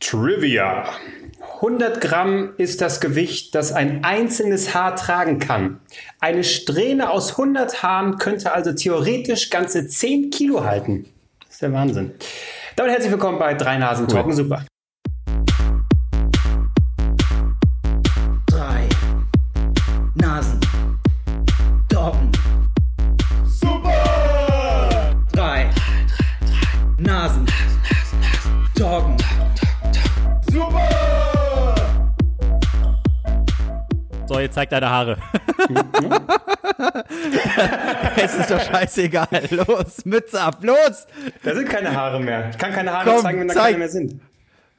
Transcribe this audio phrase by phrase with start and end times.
[0.00, 0.88] Trivia.
[1.56, 5.78] 100 Gramm ist das Gewicht, das ein einzelnes Haar tragen kann.
[6.18, 11.06] Eine Strähne aus 100 Haaren könnte also theoretisch ganze 10 Kilo halten.
[11.44, 12.12] Das ist der Wahnsinn.
[12.76, 14.14] Damit herzlich willkommen bei Drei Nasen cool.
[14.14, 14.64] Talken Super.
[34.40, 35.18] So, jetzt zeig deine Haare.
[38.16, 39.28] es ist doch scheißegal.
[39.50, 41.06] Los, Mütze ab, los!
[41.42, 42.48] Da sind keine Haare mehr.
[42.50, 43.64] Ich kann keine Haare Komm, zeigen, wenn da zeig.
[43.64, 44.18] keine mehr sind.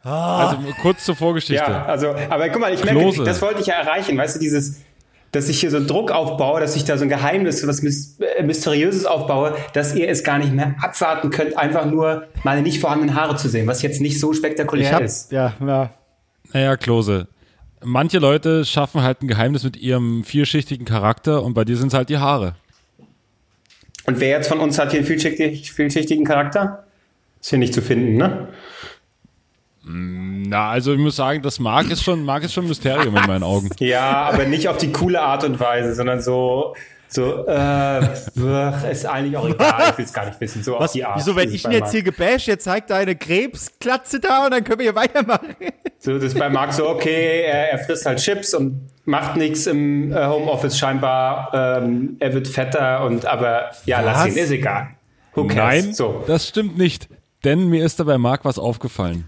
[0.04, 1.64] Also kurz zur Vorgeschichte.
[1.64, 4.82] Ja, also, aber guck mal, ich merke, das wollte ich ja erreichen, weißt du, dieses,
[5.32, 8.42] dass ich hier so einen Druck aufbaue, dass ich da so ein Geheimnis, was äh,
[8.42, 13.16] Mysteriöses aufbaue, dass ihr es gar nicht mehr abwarten könnt, einfach nur meine nicht vorhandenen
[13.16, 15.32] Haare zu sehen, was jetzt nicht so spektakulär hab, ist.
[15.32, 15.92] Ja, ja.
[16.52, 17.28] Naja, Klose,
[17.84, 21.94] manche Leute schaffen halt ein Geheimnis mit ihrem vielschichtigen Charakter und bei dir sind es
[21.94, 22.56] halt die Haare.
[24.06, 26.86] Und wer jetzt von uns hat hier einen vielschichtig, vielschichtigen Charakter?
[27.40, 28.48] Ist hier nicht zu finden, ne?
[29.84, 33.26] Na, also ich muss sagen, das Mark ist schon, Mark ist schon ein Mysterium in
[33.26, 33.70] meinen Augen.
[33.80, 36.76] Ja, aber nicht auf die coole Art und Weise, sondern so,
[37.14, 40.64] so, äh, ist eigentlich auch egal, ich will es gar nicht wissen.
[40.64, 41.18] So Was, auf die Art.
[41.18, 44.64] Wieso, wenn ich ihn jetzt hier gebasht, jetzt zeigt er eine Krebsklatze da und dann
[44.64, 45.56] können wir hier weitermachen.
[46.00, 49.68] So, das ist bei Marc so, okay, er, er frisst halt Chips und macht nichts
[49.68, 51.52] im äh, Homeoffice scheinbar.
[51.54, 54.06] Ähm, er wird fetter und aber ja, was?
[54.06, 54.88] lass ihn, ist egal.
[55.34, 55.86] Who cares?
[55.86, 56.24] Nein, so.
[56.28, 57.10] das stimmt nicht.
[57.44, 59.26] Denn mir ist da bei Marc was aufgefallen.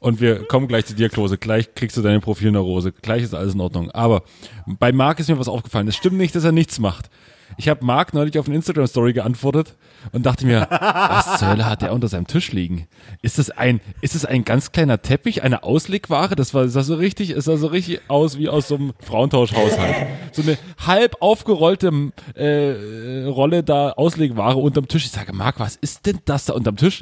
[0.00, 1.36] Und wir kommen gleich zu dir, Klose.
[1.36, 2.92] Gleich kriegst du deine Profilneurose.
[2.92, 3.90] Gleich ist alles in Ordnung.
[3.90, 4.22] Aber
[4.66, 5.88] bei Marc ist mir was aufgefallen.
[5.88, 7.10] Es stimmt nicht, dass er nichts macht.
[7.56, 9.76] Ich habe Marc neulich auf eine Instagram-Story geantwortet
[10.12, 12.86] und dachte mir, was zur Hölle hat der unter seinem Tisch liegen?
[13.22, 16.36] Ist das ein, ist das ein ganz kleiner Teppich, eine Auslegware?
[16.36, 18.92] Das war, ist das so richtig, ist das so richtig aus wie aus so einem
[19.00, 20.06] Frauentauschhaushalt.
[20.32, 25.04] So eine halb aufgerollte äh, Rolle da Auslegware unterm Tisch.
[25.04, 27.00] Ich sage, Marc, was ist denn das da unterm Tisch?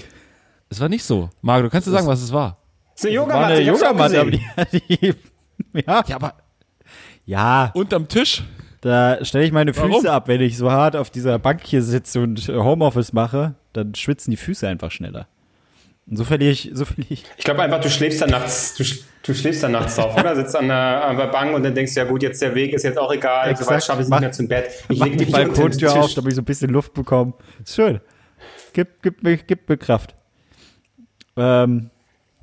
[0.70, 1.30] Es war nicht so.
[1.42, 2.56] Marc, du kannst dir sagen, was es war.
[2.98, 3.54] Das ist eine Yogamatte.
[3.54, 4.30] Eine Yogamatte, aber
[4.72, 5.14] die, die,
[5.86, 6.04] ja.
[6.04, 6.34] ja, aber
[7.26, 7.70] ja.
[7.74, 8.42] Unterm Tisch?
[8.80, 10.06] Da stelle ich meine Füße Warum?
[10.06, 13.94] ab, wenn ich so hart auf dieser Bank hier sitze und äh, Homeoffice mache, dann
[13.94, 15.28] schwitzen die Füße einfach schneller.
[16.08, 17.24] Und so verliere ich, so verliere ich.
[17.36, 18.84] Ich glaube einfach, du schläfst dann nachts, du,
[19.22, 20.34] du schläfst dann nachts drauf, oder?
[20.34, 22.72] Sitzt an der, an der Bank und dann denkst du, ja gut, jetzt der Weg
[22.72, 23.68] ist jetzt auch egal, Exakt.
[23.68, 24.70] so weit schaffe ich es nicht mehr zum Bett.
[24.88, 27.34] Ich leg die Balkontür auf, damit ich so ein bisschen Luft bekomme.
[27.62, 28.00] Ist schön.
[28.72, 30.16] Gib, gib, mir, gib mir Kraft.
[31.36, 31.90] Ähm,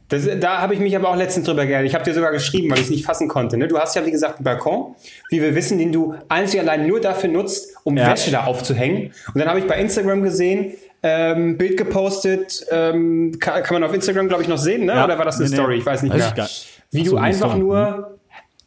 [0.10, 1.90] das, da habe ich mich aber auch letztens drüber geärgert.
[1.90, 3.58] Ich habe dir sogar geschrieben, weil ich es nicht fassen konnte.
[3.58, 3.68] Ne?
[3.68, 4.96] Du hast ja, wie gesagt, einen Balkon,
[5.30, 8.12] wie wir wissen, den du einzig allein nur dafür nutzt, um ja.
[8.12, 9.12] Wäsche da aufzuhängen.
[9.34, 13.94] Und dann habe ich bei Instagram gesehen, ähm, Bild gepostet, ähm, kann, kann, man auf
[13.94, 14.94] Instagram, glaube ich, noch sehen, ne?
[14.94, 15.06] Ja.
[15.06, 15.78] oder war das eine nee, Story?
[15.78, 16.50] Ich weiß nicht mehr.
[16.92, 17.60] Wie du einfach Story.
[17.60, 18.18] nur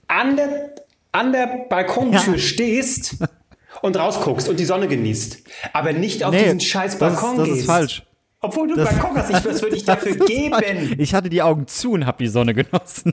[0.08, 0.74] an der,
[1.12, 2.38] an der Balkontür ja.
[2.38, 3.16] stehst
[3.82, 5.38] und rausguckst und die Sonne genießt.
[5.72, 7.60] Aber nicht auf nee, diesen scheiß Balkon das das gehst.
[7.60, 8.02] ist falsch.
[8.40, 10.56] Obwohl du das, Balkon hast, ich, was würde ich dafür geben?
[10.98, 13.12] Ich hatte die Augen zu und habe die Sonne genossen.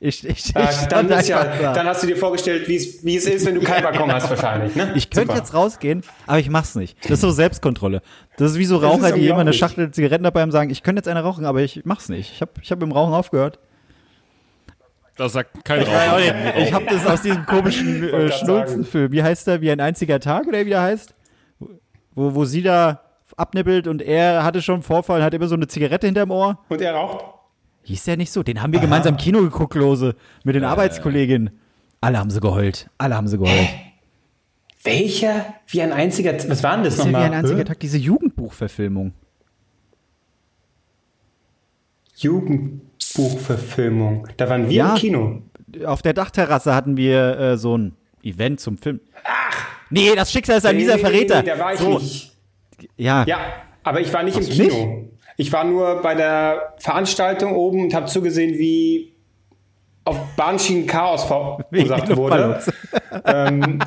[0.00, 3.54] Ich, ich, ich, äh, dann, ja, dann, hast du dir vorgestellt, wie es ist, wenn
[3.54, 4.74] du keinen Balkon hast, wahrscheinlich.
[4.74, 4.92] Ne?
[4.96, 6.98] Ich könnte jetzt rausgehen, aber ich mach's nicht.
[7.04, 8.02] Das ist so Selbstkontrolle.
[8.38, 11.00] Das ist wie so Raucher, die immer eine Schachtel Zigaretten dabei haben, sagen, ich könnte
[11.00, 12.32] jetzt eine rauchen, aber ich mach's nicht.
[12.32, 13.60] Ich habe ich hab im Rauchen aufgehört.
[15.16, 16.56] Das sagt kein Raucher.
[16.56, 19.12] Ich, ich habe das aus diesem komischen äh, Schnulzenfilm.
[19.12, 19.60] Wie heißt der?
[19.60, 21.14] Wie ein einziger Tag oder wie der heißt?
[22.14, 25.66] Wo, wo sie da abnippelt und er hatte schon einen Vorfall, hat immer so eine
[25.66, 26.58] Zigarette hinterm Ohr.
[26.68, 27.24] Und er raucht?
[27.82, 28.42] Hieß der nicht so?
[28.42, 28.86] Den haben wir Aha.
[28.86, 30.66] gemeinsam im Kino geguckt, Lose, mit den äh.
[30.66, 31.50] Arbeitskolleginnen.
[32.00, 32.88] Alle haben sie geheult.
[32.98, 33.68] Alle haben sie geheult.
[34.84, 35.54] Welcher?
[35.66, 37.22] Wie ein einziger, was war denn das, das nochmal?
[37.22, 39.12] Wie ein einziger Tag, diese Jugendbuchverfilmung.
[42.16, 44.28] Jugendbuchverfilmung.
[44.36, 45.42] Da waren wir ja, im Kino.
[45.84, 49.00] Auf der Dachterrasse hatten wir äh, so ein Event zum Film.
[49.24, 49.66] Ach!
[49.90, 51.42] Nee, das Schicksal ist ein nee, mieser Verräter.
[51.42, 51.98] Nee, nee, da war ich so.
[51.98, 52.27] nicht.
[52.96, 53.24] Ja.
[53.26, 53.38] Ja,
[53.82, 54.86] aber ich war nicht Hast im Kino.
[54.86, 55.08] Nicht?
[55.36, 59.12] Ich war nur bei der Veranstaltung oben und habe zugesehen, wie
[60.04, 62.60] auf Bahnschienen Chaos verursacht wurde.
[63.24, 63.78] ähm,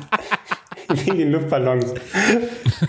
[0.88, 1.94] wegen den Luftballons.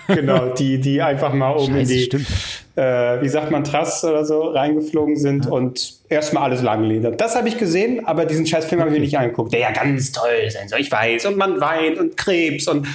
[0.08, 4.26] genau, die, die einfach mal oben Scheiße, in die, äh, wie sagt man, Trass oder
[4.26, 5.52] so reingeflogen sind ja.
[5.52, 7.20] und erstmal alles langledert.
[7.22, 8.88] Das habe ich gesehen, aber diesen scheiß Film okay.
[8.88, 10.80] habe ich mir nicht angeguckt, der ja ganz toll sein soll.
[10.80, 11.26] Ich weiß.
[11.26, 12.88] Und man weint und Krebs und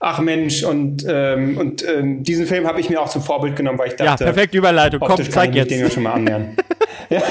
[0.00, 3.78] ach Mensch, und, ähm, und ähm, diesen Film habe ich mir auch zum Vorbild genommen,
[3.78, 5.70] weil ich dachte, ja, perfekte Überleitung, komm, zeig jetzt.
[5.70, 6.56] Den wir schon mal annähern.
[7.10, 7.22] ja.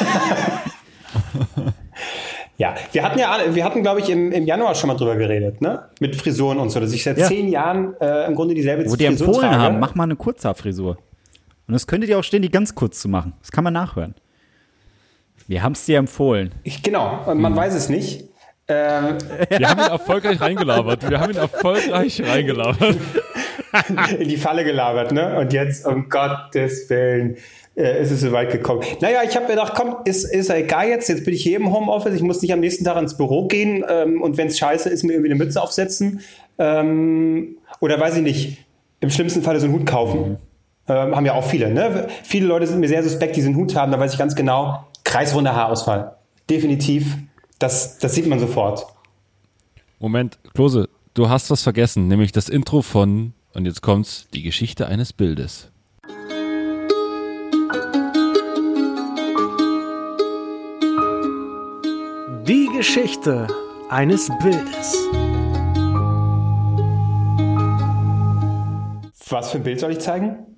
[2.57, 5.61] ja, wir hatten ja, wir hatten, glaube ich, im, im Januar schon mal drüber geredet,
[5.61, 5.89] ne?
[5.99, 7.27] Mit Frisuren und so, dass ich seit ja.
[7.27, 9.57] zehn Jahren äh, im Grunde dieselbe Wo Frisur die empfohlen trage.
[9.57, 10.97] haben, mach mal eine Kurzhaarfrisur.
[11.67, 13.33] Und das könntet ihr auch stehen, die ganz kurz zu machen.
[13.41, 14.15] Das kann man nachhören.
[15.47, 16.53] Wir haben es dir empfohlen.
[16.63, 17.55] Ich, genau, man hm.
[17.55, 18.25] weiß es nicht.
[18.69, 19.17] Ähm,
[19.49, 21.09] wir haben ihn erfolgreich reingelabert.
[21.09, 22.97] Wir haben ihn erfolgreich reingelabert.
[24.19, 25.37] In die Falle gelabert, ne?
[25.37, 27.37] Und jetzt, um Gottes Willen,
[27.75, 28.81] äh, ist es so weit gekommen.
[29.01, 31.09] Naja, ich habe mir gedacht, komm, ist, ist ja egal jetzt.
[31.09, 32.13] Jetzt bin ich hier im Homeoffice.
[32.13, 33.83] Ich muss nicht am nächsten Tag ins Büro gehen.
[33.89, 36.21] Ähm, und wenn es scheiße ist, mir irgendwie eine Mütze aufsetzen.
[36.59, 38.65] Ähm, oder weiß ich nicht,
[38.99, 40.19] im schlimmsten Fall so einen Hut kaufen.
[40.19, 40.37] Mhm.
[40.89, 42.07] Ähm, haben ja auch viele, ne?
[42.23, 43.91] Viele Leute sind mir sehr suspekt, die so einen Hut haben.
[43.91, 46.15] Da weiß ich ganz genau, kreisrunder Haarausfall.
[46.49, 47.15] Definitiv
[47.59, 48.87] das, das sieht man sofort.
[49.99, 54.87] Moment, Klose, du hast was vergessen, nämlich das Intro von, und jetzt kommt's, die Geschichte
[54.87, 55.69] eines Bildes.
[62.47, 63.47] Die Geschichte
[63.89, 64.95] eines Bildes.
[69.27, 70.48] Was für ein Bild soll ich zeigen?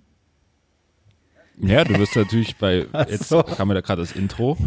[1.57, 3.43] Ja, du wirst natürlich bei, jetzt so.
[3.43, 4.57] kam mir da gerade das Intro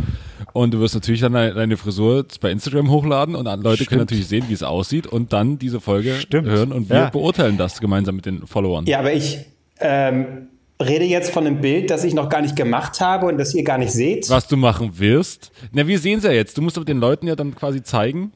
[0.52, 3.88] und du wirst natürlich dann deine Frisur bei Instagram hochladen und Leute Stimmt.
[3.88, 6.48] können natürlich sehen, wie es aussieht und dann diese Folge Stimmt.
[6.48, 7.10] hören und wir ja.
[7.10, 8.86] beurteilen das gemeinsam mit den Followern.
[8.86, 9.40] Ja, aber ich
[9.80, 10.48] ähm,
[10.80, 13.64] rede jetzt von einem Bild, das ich noch gar nicht gemacht habe und das ihr
[13.64, 14.30] gar nicht seht.
[14.30, 15.50] Was du machen wirst?
[15.72, 16.56] Na, wir sehen es ja jetzt.
[16.56, 18.32] Du musst aber den Leuten ja dann quasi zeigen,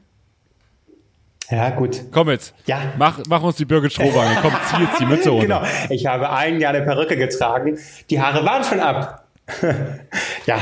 [1.49, 2.01] ja, gut.
[2.11, 2.53] Komm jetzt.
[2.65, 2.93] Ja.
[2.97, 4.37] Mach, mach uns die Birgit Strohwange.
[4.41, 5.61] Komm, zieh jetzt die Mütze runter.
[5.61, 5.93] Genau.
[5.93, 7.79] Ich habe ein Jahr eine Perücke getragen.
[8.09, 9.25] Die Haare waren schon ab.
[10.45, 10.57] ja.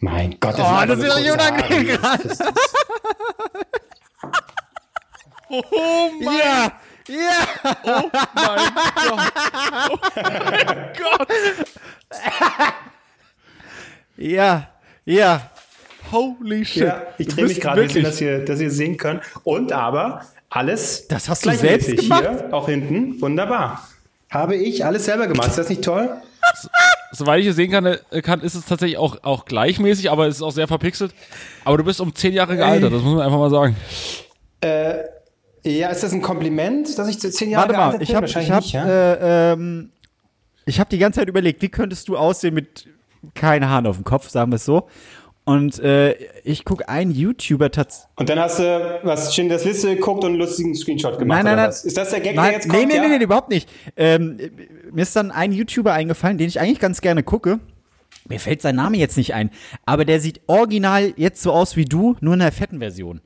[0.00, 0.58] Mein Gott.
[0.58, 2.36] Das oh, das ist doch unangenehm gerade.
[5.48, 6.72] Oh mein ja.
[7.06, 7.76] Ja!
[7.84, 9.32] Oh mein Gott!
[9.90, 11.28] Oh mein Gott!
[14.16, 14.68] Ja,
[15.04, 15.50] ja.
[16.14, 16.84] Holy shit.
[16.84, 19.20] Ja, ich drehe mich gerade ein bisschen, dass ihr, dass ihr sehen könnt.
[19.42, 22.22] Und aber alles das hast du selbst gemacht?
[22.22, 23.20] hier, auch hinten.
[23.20, 23.86] Wunderbar.
[24.30, 25.48] Habe ich alles selber gemacht.
[25.48, 26.10] Ist das nicht toll?
[27.12, 30.36] Soweit ich es sehen kann, äh, kann, ist es tatsächlich auch, auch gleichmäßig, aber es
[30.36, 31.14] ist auch sehr verpixelt.
[31.64, 33.76] Aber du bist um zehn Jahre gealtert, das muss man einfach mal sagen.
[34.60, 34.94] Äh,
[35.64, 38.50] ja, ist das ein Kompliment, dass ich zu zehn Jahre Warte mal, ich habe ich
[38.50, 38.86] hab, ja?
[38.86, 39.90] äh, ähm,
[40.66, 42.86] ich hab die ganze Zeit überlegt, wie könntest du aussehen mit
[43.34, 44.88] keinen Haaren auf dem Kopf, sagen wir es so.
[45.46, 48.08] Und äh, ich gucke einen YouTuber tatsächlich.
[48.16, 51.36] Und dann hast du was Schindlers Liste geguckt und einen lustigen Screenshot gemacht.
[51.36, 51.68] Nein, nein, nein.
[51.68, 51.84] Was?
[51.84, 52.80] Ist das der Gag, nein, der jetzt kommt?
[52.80, 53.08] Nee, nee, ja?
[53.08, 53.68] nee, nee, überhaupt nicht.
[53.96, 54.38] Ähm,
[54.90, 57.60] mir ist dann ein YouTuber eingefallen, den ich eigentlich ganz gerne gucke.
[58.26, 59.50] Mir fällt sein Name jetzt nicht ein.
[59.84, 63.20] Aber der sieht original jetzt so aus wie du, nur in der fetten Version.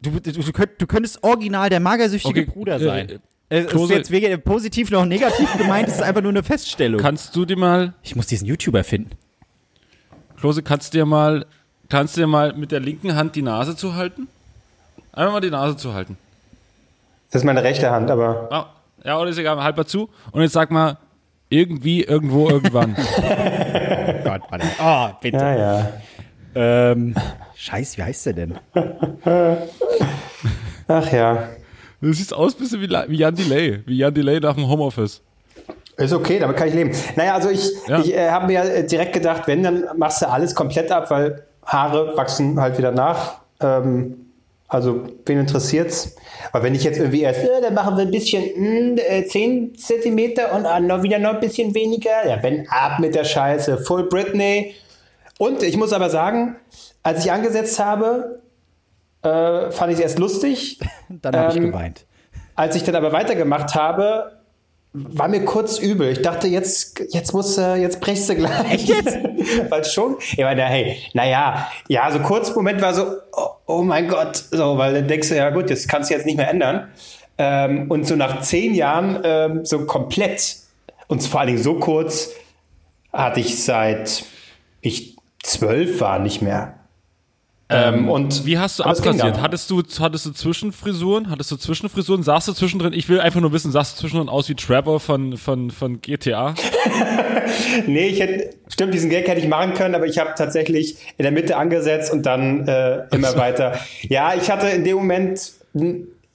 [0.00, 3.08] Du, du, du könntest original der magersüchtige okay, Bruder äh, sein.
[3.50, 6.98] Äh, es ist jetzt wegen positiv noch negativ gemeint, es ist einfach nur eine Feststellung.
[6.98, 7.94] Kannst du dir mal.
[8.02, 9.10] Ich muss diesen YouTuber finden.
[10.44, 11.46] Klose, kannst du dir mal,
[11.88, 14.28] kannst du dir mal mit der linken Hand die Nase zuhalten?
[15.10, 16.18] Einfach mal die Nase zuhalten.
[17.30, 18.48] Das ist meine rechte Hand, aber.
[18.52, 18.66] Ah,
[19.02, 20.10] ja, oder ist egal, halt mal zu.
[20.32, 20.98] Und jetzt sag mal,
[21.48, 22.94] irgendwie, irgendwo, irgendwann.
[24.24, 24.60] Gott, Mann.
[24.82, 25.38] Oh, bitte.
[25.38, 25.92] Ja, ja.
[26.54, 27.14] Ähm,
[27.56, 28.58] Scheiße, wie heißt der denn?
[30.88, 31.48] Ach ja.
[32.02, 33.80] Du siehst aus ein bisschen wie, wie Jan Delay.
[33.86, 35.22] Wie Jan Delay nach dem Homeoffice.
[35.96, 36.90] Ist okay, damit kann ich leben.
[37.14, 38.00] Naja, also ich, ja.
[38.00, 41.44] ich äh, habe mir äh, direkt gedacht, wenn, dann machst du alles komplett ab, weil
[41.64, 43.40] Haare wachsen halt wieder nach.
[43.60, 44.24] Ähm,
[44.66, 46.16] also, wen interessiert's?
[46.52, 49.76] Aber wenn ich jetzt irgendwie erst, äh, dann machen wir ein bisschen mh, hm, 10
[49.76, 52.26] Zentimeter und äh, noch wieder noch ein bisschen weniger.
[52.26, 53.78] Ja, wenn ab mit der Scheiße.
[53.78, 54.74] Full Britney.
[55.38, 56.56] Und ich muss aber sagen,
[57.02, 58.40] als ich angesetzt habe,
[59.22, 60.80] äh, fand ich es erst lustig.
[61.08, 62.06] dann habe ähm, ich geweint.
[62.56, 64.43] Als ich dann aber weitergemacht habe,
[64.94, 66.10] war mir kurz übel.
[66.10, 68.86] Ich dachte, jetzt, jetzt muss, äh, jetzt brichst du gleich.
[68.86, 69.18] Jetzt?
[69.68, 74.06] weil schon, ich meine, hey, naja, ja, so kurz Moment war so, oh, oh, mein
[74.06, 76.88] Gott, so, weil dann denkst du, ja gut, das kannst du jetzt nicht mehr ändern.
[77.38, 80.58] Ähm, und so nach zehn Jahren ähm, so komplett
[81.08, 82.30] und vor allen Dingen so kurz
[83.12, 84.24] hatte ich seit
[84.80, 86.83] ich zwölf war nicht mehr.
[87.74, 89.40] Ähm, ähm, und wie hast du abrasiert?
[89.40, 91.30] Hattest du, hattest du Zwischenfrisuren?
[91.30, 92.22] Hattest du Zwischenfrisuren?
[92.22, 92.92] Sahst du zwischendrin?
[92.92, 96.54] Ich will einfach nur wissen, sahst du zwischendrin aus wie Trevor von, von, von GTA?
[97.86, 101.24] nee, ich hätte, stimmt, diesen Gag hätte ich machen können, aber ich habe tatsächlich in
[101.24, 103.78] der Mitte angesetzt und dann äh, immer weiter.
[104.02, 105.52] Ja, ich hatte in dem Moment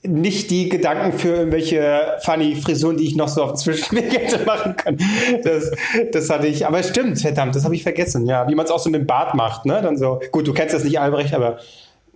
[0.02, 4.74] nicht die Gedanken für irgendwelche funny Frisuren, die ich noch so auf Zwischenweg hätte machen
[4.76, 4.98] können.
[5.44, 5.70] Das,
[6.12, 8.26] das hatte ich, aber es stimmt, verdammt, das habe ich vergessen.
[8.26, 9.80] Ja, wie man es auch so mit dem Bart macht, ne?
[9.82, 11.58] Dann so, gut, du kennst das nicht, Albrecht, aber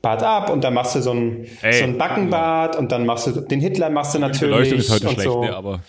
[0.01, 3.27] Bart ab und dann machst du so ein, Ey, so ein Backenbart und dann machst
[3.27, 4.71] du den Hitler machst du natürlich.
[4.71, 5.45] Die ist heute schlecht, so.
[5.45, 5.81] ne, aber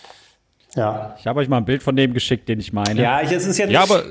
[0.74, 1.16] ja.
[1.18, 3.00] Ich habe euch mal ein Bild von dem geschickt, den ich meine.
[3.00, 3.70] Ja, ich, es ist jetzt.
[3.70, 4.00] Ja, aber.
[4.00, 4.10] Äh,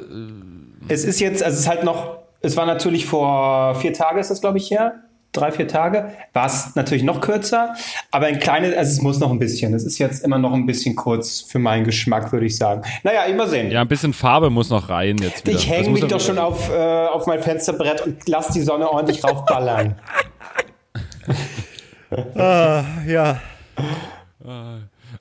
[0.87, 4.29] es ist jetzt, also es ist halt noch, es war natürlich vor vier Tagen ist
[4.29, 5.04] das, glaube ich, her
[5.35, 6.11] drei, vier Tage.
[6.33, 7.75] War es natürlich noch kürzer,
[8.11, 9.73] aber ein kleines, also es muss noch ein bisschen.
[9.73, 12.83] Es ist jetzt immer noch ein bisschen kurz für meinen Geschmack, würde ich sagen.
[13.03, 13.71] Naja, immer sehen.
[13.71, 15.57] Ja, ein bisschen Farbe muss noch rein jetzt wieder.
[15.57, 19.23] Ich hänge mich doch schon auf, äh, auf mein Fensterbrett und lass die Sonne ordentlich
[19.23, 19.95] raufballern.
[22.35, 23.41] ah, ja.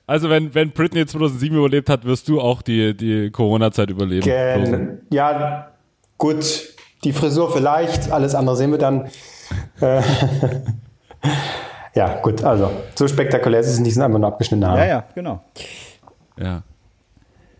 [0.06, 4.22] Also wenn, wenn Britney 2007 überlebt hat, wirst du auch die, die Corona-Zeit überleben.
[4.22, 5.70] Gen ja,
[6.18, 6.74] gut.
[7.04, 9.10] Die Frisur vielleicht, alles andere sehen wir dann.
[9.80, 10.02] Äh,
[11.94, 14.80] ja, gut, also so spektakulär ist es nicht, sind einfach nur abgeschnittene Haare.
[14.80, 15.42] Ja, ja, genau.
[16.38, 16.62] Ja.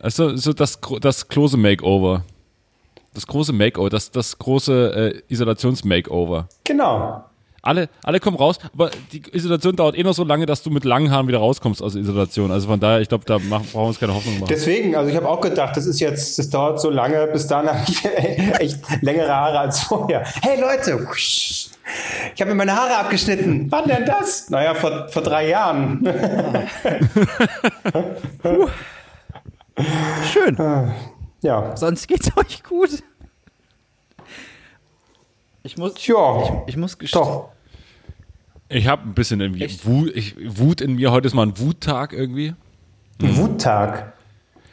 [0.00, 2.24] Also so das, das Klose Makeover.
[3.14, 6.48] Das große Makeover, das, das große äh, Isolations-Makeover.
[6.64, 7.24] Genau.
[7.64, 10.85] Alle, alle kommen raus, aber die Isolation dauert eh noch so lange, dass du mit
[10.85, 12.50] langen Haaren wieder rauskommst aus der Isolation.
[12.50, 14.50] Also von daher, ich glaube, da machen, brauchen wir uns keine Hoffnung machen.
[14.50, 17.66] Deswegen, also ich habe auch gedacht, das ist jetzt, das dauert so lange, bis dann
[17.66, 18.04] habe ich
[18.61, 20.25] echt längere Haare als vorher.
[20.42, 21.71] Hey Leute, ich
[22.40, 23.66] habe mir meine Haare abgeschnitten.
[23.71, 24.50] Wann denn das?
[24.50, 26.06] Naja, vor, vor drei Jahren.
[30.33, 30.92] Schön.
[31.40, 31.75] Ja.
[31.76, 33.02] Sonst geht's euch gut.
[35.62, 37.53] Ich muss, ja, ich, ich muss Doch.
[38.74, 41.12] Ich habe ein bisschen irgendwie Wut, ich, Wut in mir.
[41.12, 42.54] Heute ist mal ein Wuttag irgendwie.
[43.22, 43.36] Ein mhm.
[43.36, 44.14] Wuttag?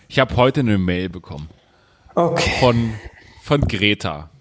[0.07, 1.47] Ich habe heute eine Mail bekommen.
[2.15, 2.49] Okay.
[2.59, 2.93] Von,
[3.43, 4.31] von Greta.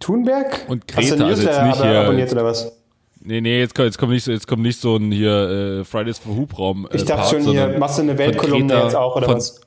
[0.00, 0.64] Thunberg?
[0.66, 2.00] Und Greta, also jetzt nicht hier.
[2.00, 2.72] abonniert oder was?
[3.20, 5.84] Nee, nee, jetzt kommt, jetzt kommt, nicht, so, jetzt kommt nicht so ein hier äh,
[5.84, 6.88] Fridays for Hubraum.
[6.90, 9.60] Äh, ich dachte Part, schon, hier machst du eine Weltkolumne jetzt auch oder von, was?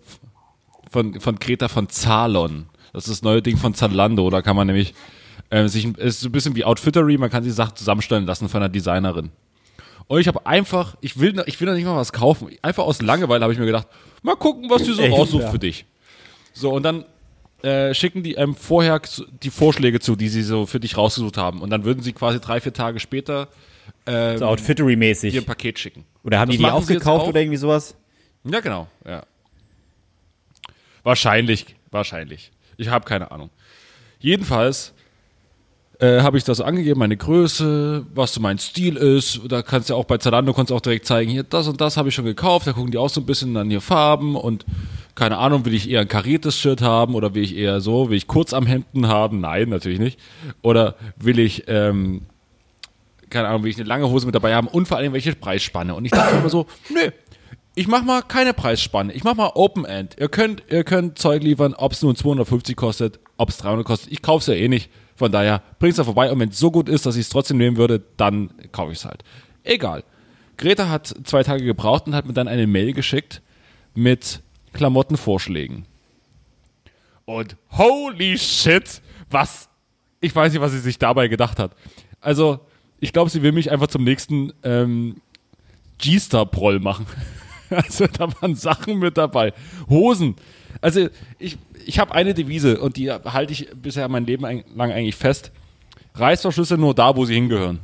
[0.92, 2.66] Von, von Greta von Zalon.
[2.92, 4.30] Das ist das neue Ding von Zalando.
[4.30, 4.94] Da kann man nämlich
[5.50, 8.62] äh, sich, ist so ein bisschen wie Outfittery, man kann sich Sachen zusammenstellen lassen von
[8.62, 9.32] einer Designerin.
[10.08, 12.50] Und ich habe einfach, ich will, ich will noch nicht mal was kaufen.
[12.62, 13.88] Einfach aus Langeweile habe ich mir gedacht,
[14.22, 15.52] mal gucken, was die so Echt, raussucht ja.
[15.52, 15.86] für dich.
[16.54, 17.06] So, und dann
[17.64, 19.02] äh, schicken die einem vorher
[19.42, 21.62] die Vorschläge zu, die sie so für dich rausgesucht haben.
[21.62, 23.48] Und dann würden sie quasi drei, vier Tage später
[24.06, 25.32] ähm, so Outfittery-mäßig.
[25.32, 26.06] dir ein Paket schicken.
[26.24, 27.96] Oder haben das die die auch gekauft oder irgendwie sowas?
[28.44, 29.24] Ja, genau, ja.
[31.04, 32.52] Wahrscheinlich, wahrscheinlich.
[32.78, 33.50] Ich habe keine Ahnung.
[34.20, 34.93] Jedenfalls
[36.00, 39.42] äh, habe ich das angegeben, meine Größe, was so mein Stil ist.
[39.48, 41.80] Da kannst du ja auch bei Zalando kannst du auch direkt zeigen, hier das und
[41.82, 42.68] das habe ich schon gekauft.
[42.68, 44.66] Da gucken die auch so ein bisschen an hier Farben und
[45.16, 48.18] keine Ahnung, will ich eher ein kariertes Shirt haben oder will ich eher so, will
[48.18, 49.42] ich kurz am Hemden haben?
[49.42, 50.20] Nein, natürlich nicht.
[50.64, 52.24] Oder will ich ähm,
[53.34, 55.96] keine Ahnung, will ich eine lange Hose mit dabei haben und vor allem welche Preisspanne.
[55.96, 57.12] Und ich dachte immer so, nö,
[57.76, 59.12] ich mach mal keine Preisspanne.
[59.12, 60.16] Ich mach mal Open End.
[60.20, 64.12] Ihr könnt, ihr könnt Zeug liefern, ob es nun 250 kostet, ob es 300 kostet.
[64.12, 64.90] Ich kauf's ja eh nicht.
[65.24, 67.30] Von daher bringt es da vorbei und wenn es so gut ist, dass ich es
[67.30, 69.24] trotzdem nehmen würde, dann kaufe ich es halt.
[69.64, 70.04] Egal.
[70.58, 73.42] Greta hat zwei Tage gebraucht und hat mir dann eine Mail geschickt
[73.96, 74.42] mit
[74.74, 75.86] Klamottenvorschlägen.
[77.24, 79.70] Und holy shit, was?
[80.20, 81.72] Ich weiß nicht, was sie sich dabei gedacht hat.
[82.20, 82.60] Also,
[83.00, 85.22] ich glaube, sie will mich einfach zum nächsten ähm,
[86.00, 87.06] G-Star-Proll machen.
[87.84, 89.54] Also, da waren Sachen mit dabei.
[89.90, 90.36] Hosen.
[90.82, 91.08] Also,
[91.40, 95.52] ich, ich habe eine Devise und die halte ich bisher mein Leben lang eigentlich fest.
[96.16, 97.80] Reißverschlüsse nur da, wo sie hingehören.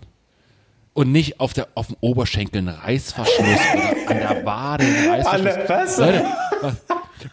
[0.93, 3.47] Und nicht auf, der, auf dem Oberschenkel ein Reißverschluss
[4.05, 5.97] oder an der Wade ein Reißverschluss.
[5.97, 6.25] Leute,
[6.61, 6.75] was,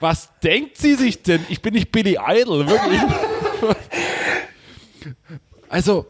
[0.00, 1.44] was denkt sie sich denn?
[1.48, 3.00] Ich bin nicht Billy Idol, wirklich.
[5.68, 6.06] Also,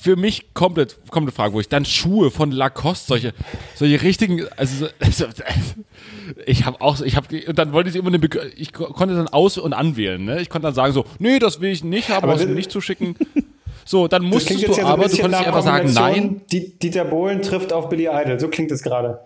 [0.00, 3.34] für mich komplett, komplett Frage, wo ich dann Schuhe von Lacoste, solche,
[3.74, 5.26] solche richtigen, also, also
[6.46, 8.20] ich habe auch, ich habe, und dann wollte ich immer eine,
[8.56, 10.40] ich konnte dann aus- und anwählen, ne?
[10.40, 13.16] Ich konnte dann sagen so, nee, das will ich nicht haben, was mir nicht zuschicken.
[13.84, 16.42] So, dann musstest du ja so aber, du konntest einfach sagen, nein.
[16.50, 19.20] Dieter Bohlen trifft auf Billy Idol, so klingt es gerade.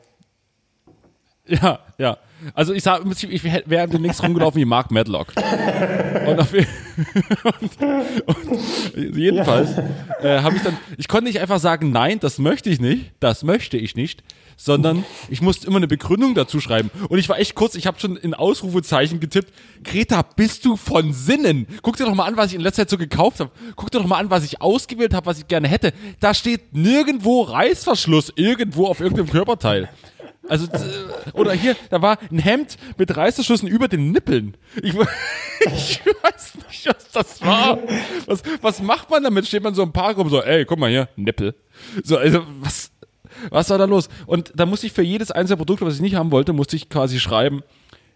[1.47, 2.17] Ja, ja.
[2.55, 5.33] Also ich sag, ich wäre demnächst rumgelaufen wie Mark Medlock.
[6.27, 7.71] Und, auf, und,
[8.27, 9.77] und jedenfalls
[10.23, 10.39] ja.
[10.39, 13.45] äh, habe ich dann, ich konnte nicht einfach sagen, nein, das möchte ich nicht, das
[13.45, 14.23] möchte ich nicht,
[14.57, 16.91] sondern ich musste immer eine Begründung dazu schreiben.
[17.09, 21.13] Und ich war echt kurz, ich habe schon in Ausrufezeichen getippt, Greta, bist du von
[21.13, 21.67] Sinnen?
[21.83, 23.51] Guck dir doch mal an, was ich in letzter Zeit so gekauft habe.
[23.77, 25.93] Guck dir doch mal an, was ich ausgewählt habe, was ich gerne hätte.
[26.21, 29.89] Da steht nirgendwo Reißverschluss, irgendwo auf irgendeinem Körperteil.
[30.49, 30.67] Also,
[31.35, 34.57] oder hier, da war ein Hemd mit Reißverschlüssen über den Nippeln.
[34.83, 34.95] Ich,
[35.61, 37.79] ich, weiß nicht, was das war.
[38.27, 39.47] Was, was macht man damit?
[39.47, 41.55] Steht man so im Park rum so, ey, guck mal hier, Nippel.
[42.03, 42.91] So, also, was,
[43.51, 44.09] was war da los?
[44.27, 46.89] Und da musste ich für jedes einzelne Produkt, was ich nicht haben wollte, musste ich
[46.89, 47.63] quasi schreiben,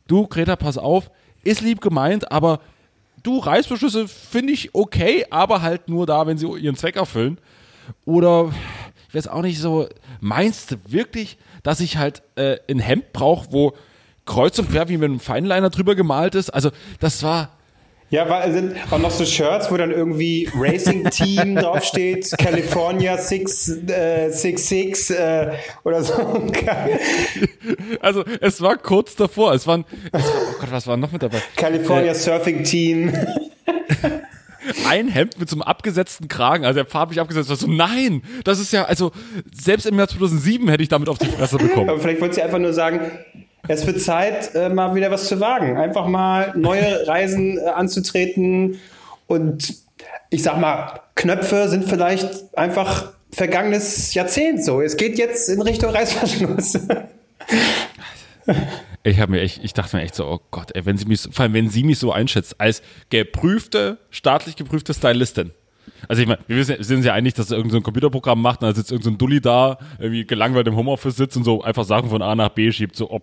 [0.08, 1.10] du, Greta, pass auf,
[1.44, 2.60] ist lieb gemeint, aber
[3.22, 7.38] du, Reißverschlüsse finde ich okay, aber halt nur da, wenn sie ihren Zweck erfüllen.
[8.04, 8.52] Oder,
[9.08, 9.88] ich weiß auch nicht so,
[10.20, 13.72] meinst du wirklich, dass ich halt äh, ein Hemd brauche, wo
[14.24, 16.50] kreuz und quer wie mit einem Feinliner drüber gemalt ist.
[16.50, 16.70] Also
[17.00, 17.58] das war,
[18.08, 23.90] Ja, weil sind auch noch so Shirts, wo dann irgendwie Racing Team draufsteht, California 666
[23.90, 26.14] äh, 6, äh, oder so.
[28.00, 29.52] also es war kurz davor.
[29.52, 31.42] Es waren, es war, oh Gott, was war noch mit dabei?
[31.56, 33.12] California äh, Surfing Team.
[34.86, 37.56] ein Hemd mit so einem abgesetzten Kragen, also der farblich abgesetzt war.
[37.56, 39.12] So, nein, das ist ja, also
[39.52, 41.88] selbst im Jahr 2007 hätte ich damit auf die Fresse bekommen.
[41.88, 43.00] Aber vielleicht wollte sie einfach nur sagen,
[43.68, 45.76] es wird Zeit, äh, mal wieder was zu wagen.
[45.76, 48.78] Einfach mal neue Reisen äh, anzutreten.
[49.26, 49.74] Und
[50.30, 54.80] ich sag mal, Knöpfe sind vielleicht einfach vergangenes Jahrzehnt so.
[54.80, 56.78] Es geht jetzt in Richtung Reißverschluss.
[59.06, 61.28] Ich habe mir echt, ich dachte mir echt so, oh Gott, ey, wenn sie mich,
[61.30, 65.52] vor allem wenn sie mich so einschätzt, als geprüfte, staatlich geprüfte Stylistin.
[66.08, 68.68] Also ich meine, wir wissen, sind ja einig, dass er irgendein so Computerprogramm macht und
[68.68, 72.10] da sitzt irgendein so Dulli da, irgendwie gelangweilt im Homeoffice sitzt und so einfach Sachen
[72.10, 73.20] von A nach B schiebt, so, oh,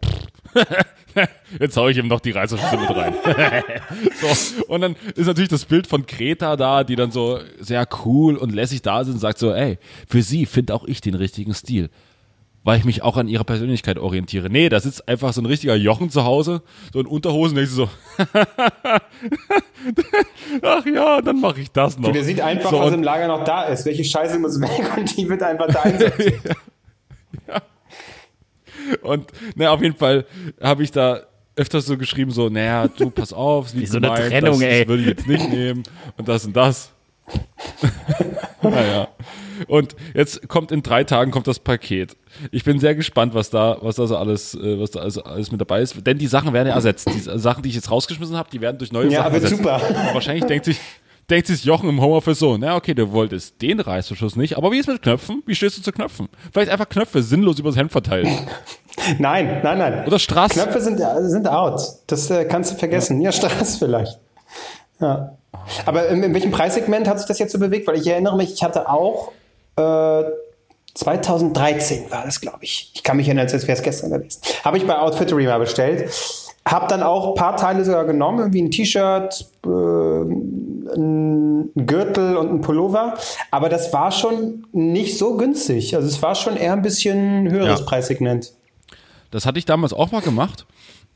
[1.60, 3.14] Jetzt hau ich ihm noch die Reißverschlüsse mit rein.
[4.22, 8.38] so, und dann ist natürlich das Bild von Kreta da, die dann so sehr cool
[8.38, 11.54] und lässig da sind und sagt so, ey, für sie finde auch ich den richtigen
[11.54, 11.90] Stil
[12.64, 14.50] weil ich mich auch an ihrer Persönlichkeit orientiere.
[14.50, 16.62] Nee, da sitzt einfach so ein richtiger Jochen zu Hause,
[16.94, 17.90] so in Unterhosen, denkst du so,
[20.62, 22.08] ach ja, dann mache ich das noch.
[22.08, 23.86] Und der sieht einfach, so, was im Lager noch da ist.
[23.86, 26.34] Welche Scheiße muss weg und die wird einfach da einsetzen.
[27.48, 27.62] ja.
[29.02, 30.26] Und na, auf jeden Fall
[30.62, 31.22] habe ich da
[31.56, 34.80] öfters so geschrieben, so, naja, du, pass auf, wie so eine gemeint, Trennung, das, ey.
[34.80, 35.84] Das würde ich jetzt nicht nehmen
[36.18, 36.92] und das und das.
[38.62, 39.08] naja.
[39.68, 42.16] Und jetzt kommt in drei Tagen kommt das Paket.
[42.52, 45.52] Ich bin sehr gespannt, was da, was da so alles, äh, was da also alles
[45.52, 45.96] mit dabei ist.
[46.06, 47.10] Denn die Sachen werden ja ersetzt.
[47.10, 49.58] Die Sachen, die ich jetzt rausgeschmissen habe, die werden durch neue ja, Sachen ersetzt.
[49.58, 49.82] super.
[49.88, 50.80] Und wahrscheinlich denkt sich,
[51.30, 54.80] denkt sich Jochen im Homeoffice so, na okay, du wolltest den Reißverschluss nicht, aber wie
[54.80, 55.44] ist mit Knöpfen?
[55.46, 56.28] Wie stehst du zu Knöpfen?
[56.52, 58.28] Vielleicht einfach Knöpfe sinnlos übers Hemd verteilt.
[59.18, 60.06] Nein, nein, nein.
[60.06, 60.52] Oder Straß.
[60.52, 61.82] Knöpfe sind, sind out.
[62.06, 63.20] Das äh, kannst du vergessen.
[63.22, 64.20] Ja, ja Straß vielleicht.
[65.02, 65.36] Ja.
[65.88, 67.88] Aber in, in welchem Preissegment hat sich das jetzt so bewegt?
[67.88, 69.32] Weil ich erinnere mich, ich hatte auch
[69.76, 70.24] äh,
[70.96, 72.92] 2013 war das, glaube ich.
[72.94, 74.42] Ich kann mich erinnern, als wäre es gestern gewesen.
[74.64, 76.12] Habe ich bei Outfittery mal bestellt.
[76.66, 79.70] Habe dann auch ein paar Teile sogar genommen, wie ein T-Shirt, äh,
[80.96, 83.16] ein Gürtel und ein Pullover.
[83.52, 85.96] Aber das war schon nicht so günstig.
[85.96, 87.86] Also es war schon eher ein bisschen höheres ja.
[87.86, 88.54] Preissegment.
[89.32, 90.66] Das hatte ich damals auch mal gemacht.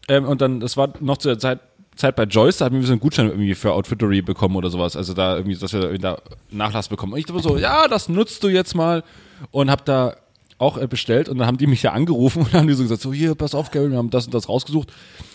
[0.10, 1.60] Ähm, und dann, das war noch zu der Zeit,
[1.98, 4.96] Zeit bei Joyce, da haben wir so einen Gutschein irgendwie für Outfittery bekommen oder sowas.
[4.96, 6.18] Also da irgendwie, dass wir da
[6.52, 7.14] Nachlass bekommen.
[7.14, 9.04] Und ich dachte so, ja, das nutzt du jetzt mal
[9.52, 10.16] und hab da
[10.60, 13.02] auch äh, bestellt und dann haben die mich ja angerufen und haben die so gesagt,
[13.02, 14.92] so hier, pass auf, Gary, wir haben das und das rausgesucht.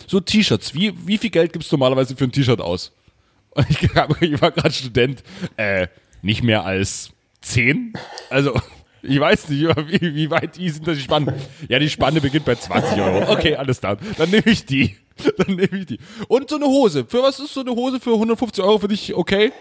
[0.07, 2.93] So T-Shirts, wie, wie viel Geld gibst du normalerweise für ein T-Shirt aus?
[3.55, 3.83] Und ich,
[4.21, 5.23] ich war gerade Student,
[5.59, 5.89] äh,
[6.23, 7.11] nicht mehr als
[7.43, 7.93] zehn.
[8.31, 8.59] Also,
[9.03, 11.35] ich weiß nicht, wie, wie weit die sind das die Spanne.
[11.69, 13.33] Ja, die Spanne beginnt bei 20 Euro.
[13.33, 13.97] Okay, alles klar.
[14.17, 14.97] Dann nehme ich die.
[15.39, 15.99] Dann nehme ich die.
[16.29, 17.05] Und so eine Hose.
[17.07, 19.53] Für was ist so eine Hose für 150 Euro für dich okay?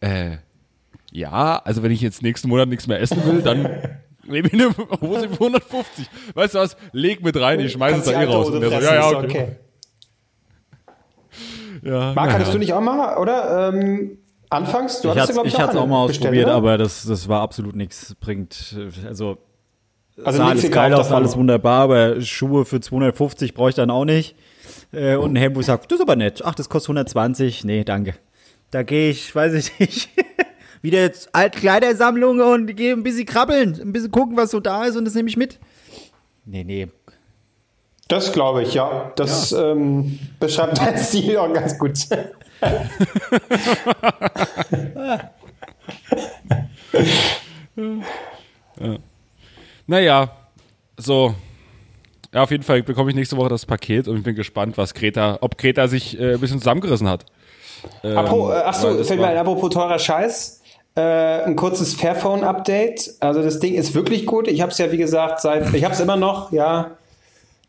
[0.00, 0.38] Äh,
[1.12, 3.62] ja, also wenn ich jetzt nächsten Monat nichts mehr essen will, dann
[4.24, 6.08] nehme ich eine Hose für 150.
[6.34, 6.76] Weißt du was?
[6.92, 8.48] Leg mit rein, ich schmeiße es da eh raus.
[8.48, 9.26] Und der so, ja, ja, okay.
[9.26, 9.48] okay.
[11.82, 13.68] Ja, Marc, hattest du nicht auch mal, oder?
[13.72, 14.18] Ähm,
[14.50, 15.00] anfangs?
[15.00, 18.14] Du ich hatte es auch mal ausprobiert, aber das, das war absolut nichts.
[18.20, 19.38] Bringt, also,
[20.22, 24.04] also sah alles geil aus, alles wunderbar, aber Schuhe für 250 brauche ich dann auch
[24.04, 24.34] nicht.
[24.92, 26.42] Äh, und ein Hemd, wo ich sage, das ist aber nett.
[26.44, 27.64] Ach, das kostet 120.
[27.64, 28.14] Nee, danke.
[28.70, 30.10] Da gehe ich, weiß ich nicht,
[30.82, 34.96] wieder jetzt Altkleidersammlung und gehe ein bisschen krabbeln, ein bisschen gucken, was so da ist
[34.96, 35.58] und das nehme ich mit.
[36.44, 36.88] Nee, nee.
[38.10, 39.12] Das glaube ich, ja.
[39.14, 39.70] Das ja.
[39.70, 41.96] Ähm, beschreibt dein Stil auch ganz gut.
[42.10, 42.18] ja.
[49.86, 50.30] Naja,
[50.96, 51.34] so
[52.32, 54.94] ja, auf jeden Fall bekomme ich nächste Woche das Paket und ich bin gespannt, was
[54.94, 57.26] Greta, ob Greta sich äh, ein bisschen zusammengerissen hat.
[58.04, 60.62] Ähm, Apro, äh, achso, fällt mir ein, apropos teurer Scheiß.
[60.96, 63.14] Äh, ein kurzes Fairphone-Update.
[63.20, 64.48] Also das Ding ist wirklich gut.
[64.48, 66.96] Ich habe es ja, wie gesagt, seit, ich habe es immer noch, ja.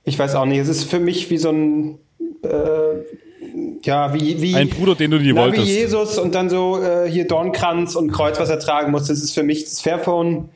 [0.04, 0.60] Ich weiß auch nicht.
[0.60, 2.00] Es ist für mich wie so ein,
[2.44, 4.56] äh, ja, wie, wie.
[4.56, 5.68] Ein Bruder, den du nie na, wolltest.
[5.68, 9.08] Wie Jesus und dann so äh, hier Dornkranz und Kreuz, was er tragen muss.
[9.08, 10.50] Das ist für mich das Fairphone.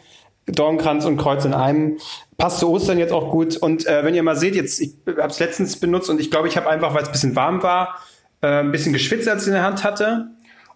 [0.47, 1.97] Dornkranz und Kreuz in einem.
[2.38, 3.58] Passt zu Ostern jetzt auch gut.
[3.58, 6.47] Und äh, wenn ihr mal seht, jetzt, ich habe es letztens benutzt und ich glaube,
[6.47, 7.99] ich habe einfach, weil es ein bisschen warm war,
[8.41, 10.27] äh, ein bisschen geschwitzt, als ich in der Hand hatte.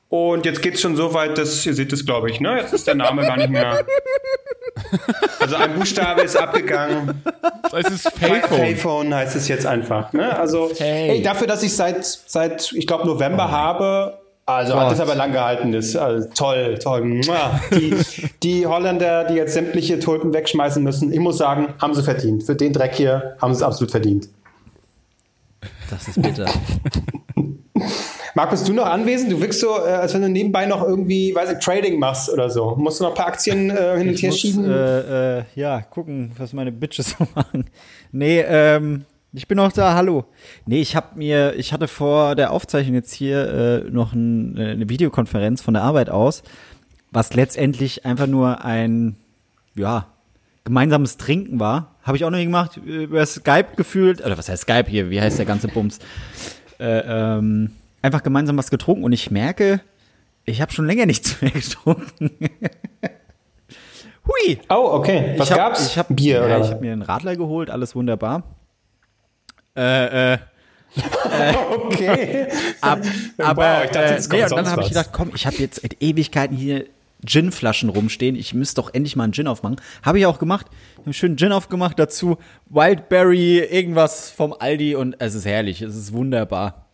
[0.09, 2.57] Und jetzt geht es schon so weit, dass, ihr seht es, glaube ich, ne?
[2.57, 3.85] Jetzt ist der Name gar nicht mehr.
[5.39, 7.21] Also ein Buchstabe ist abgegangen.
[7.71, 8.57] Das ist Payphone.
[8.57, 10.11] Payphone heißt es jetzt einfach.
[10.13, 10.37] Ne?
[10.37, 11.09] Also hey.
[11.09, 13.51] ey, dafür, dass ich seit, seit ich glaube, November oh.
[13.51, 14.85] habe, also Gott.
[14.85, 15.71] hat es aber lang gehalten.
[15.71, 17.21] Das, also toll, toll.
[17.71, 17.95] Die,
[18.41, 22.43] die Holländer, die jetzt sämtliche Tulpen wegschmeißen müssen, ich muss sagen, haben sie verdient.
[22.43, 24.27] Für den Dreck hier haben sie es absolut verdient.
[25.89, 26.45] Das ist bitter.
[28.35, 29.31] Marc, bist du noch anwesend?
[29.31, 32.49] Du wirkst so, äh, als wenn du nebenbei noch irgendwie, weiß ich, Trading machst oder
[32.49, 32.75] so.
[32.77, 34.69] Musst du noch ein paar Aktien äh, hin und her schieben?
[34.69, 37.65] Äh, äh, ja, gucken, was meine Bitches so machen.
[38.11, 40.25] Nee, ähm, ich bin noch da, hallo.
[40.65, 44.71] Nee, ich hab mir, ich hatte vor der Aufzeichnung jetzt hier äh, noch ein, äh,
[44.71, 46.43] eine Videokonferenz von der Arbeit aus,
[47.11, 49.17] was letztendlich einfach nur ein,
[49.75, 50.07] ja,
[50.63, 51.95] gemeinsames Trinken war.
[52.03, 55.21] Habe ich auch noch nie gemacht, über Skype gefühlt, oder was heißt Skype hier, wie
[55.21, 55.99] heißt der ganze Bums?
[56.79, 59.81] Äh, ähm, einfach gemeinsam was getrunken und ich merke,
[60.45, 62.31] ich habe schon länger nichts mehr getrunken.
[64.25, 64.59] Hui!
[64.69, 65.35] Oh, okay.
[65.37, 65.87] Was ich hab, gab's?
[65.87, 66.59] Ich hab, Bier, ja?
[66.59, 68.43] Ich habe mir einen Radler geholt, alles wunderbar.
[69.75, 70.37] Äh, äh,
[71.75, 72.47] okay.
[72.81, 72.99] ab,
[73.37, 75.45] aber Wow, ich dachte, äh, jetzt nee, kommt und dann habe ich gedacht, komm, ich
[75.45, 76.85] habe jetzt seit Ewigkeiten hier
[77.25, 78.35] Gin-Flaschen rumstehen.
[78.35, 79.75] Ich müsste doch endlich mal einen Gin aufmachen.
[80.03, 80.67] Habe ich auch gemacht.
[80.71, 82.37] Ich habe einen schönen Gin aufgemacht, dazu
[82.69, 86.85] Wildberry, irgendwas vom Aldi und es ist herrlich, es ist wunderbar.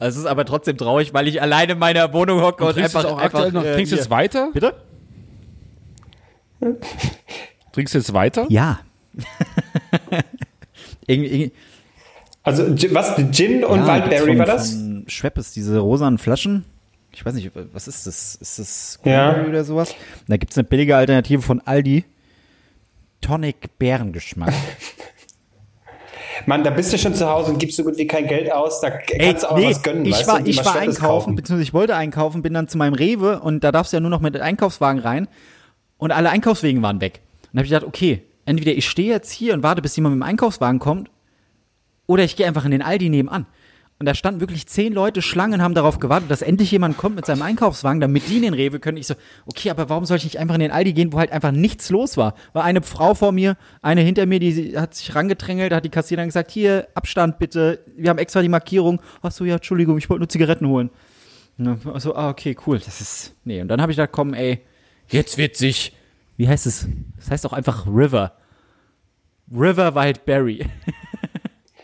[0.00, 3.08] Es ist aber trotzdem traurig, weil ich alleine in meiner Wohnung hocke und, trinkst einfach,
[3.08, 4.50] du auch einfach noch, äh, trinkst du jetzt weiter?
[4.52, 4.74] Bitte?
[7.72, 8.46] Trinkst du jetzt weiter?
[8.48, 8.80] Ja.
[11.06, 11.52] irgendwie, irgendwie,
[12.42, 13.14] Also, Gin- was?
[13.32, 14.70] Gin und Ja, Wildberry gibt's war von, das?
[14.72, 16.64] Von Schweppes, diese rosanen Flaschen.
[17.12, 18.34] Ich weiß nicht, was ist das?
[18.36, 19.30] Ist das Ja.
[19.30, 19.94] Cranberry oder sowas?
[20.28, 22.04] Da gibt es eine billige Alternative von Aldi.
[23.20, 24.52] Tonic Bärengeschmack.
[26.46, 28.80] Mann, da bist du schon zu Hause und gibst so gut wie kein Geld aus.
[28.80, 30.04] Da kannst du auch was gönnen.
[30.04, 31.34] ich war, ich war einkaufen, kaufen.
[31.34, 34.10] beziehungsweise ich wollte einkaufen, bin dann zu meinem Rewe und da darfst du ja nur
[34.10, 35.26] noch mit Einkaufswagen rein
[35.96, 37.20] und alle Einkaufswegen waren weg.
[37.44, 40.14] Und da habe ich gedacht, okay, entweder ich stehe jetzt hier und warte, bis jemand
[40.14, 41.10] mit dem Einkaufswagen kommt
[42.06, 43.46] oder ich gehe einfach in den Aldi nebenan.
[44.00, 47.26] Und da standen wirklich zehn Leute Schlangen, haben darauf gewartet, dass endlich jemand kommt mit
[47.26, 48.96] seinem Einkaufswagen, damit die in den Rewe können.
[48.96, 49.14] Ich so,
[49.46, 51.90] okay, aber warum soll ich nicht einfach in den Aldi gehen, wo halt einfach nichts
[51.90, 52.34] los war?
[52.52, 55.90] War eine Frau vor mir, eine hinter mir, die hat sich rangedrängelt, da hat die
[55.90, 59.00] Kassiererin gesagt, hier, Abstand bitte, wir haben extra die Markierung.
[59.20, 60.90] Ach so, ja, Entschuldigung, ich wollte nur Zigaretten holen.
[61.92, 63.60] Also, ah, okay, cool, das ist, nee.
[63.60, 64.60] Und dann habe ich gedacht, komm, ey,
[65.08, 65.92] jetzt wird sich,
[66.36, 66.86] wie heißt es?
[67.16, 68.34] Das heißt auch einfach River.
[69.50, 70.66] River Wildberry.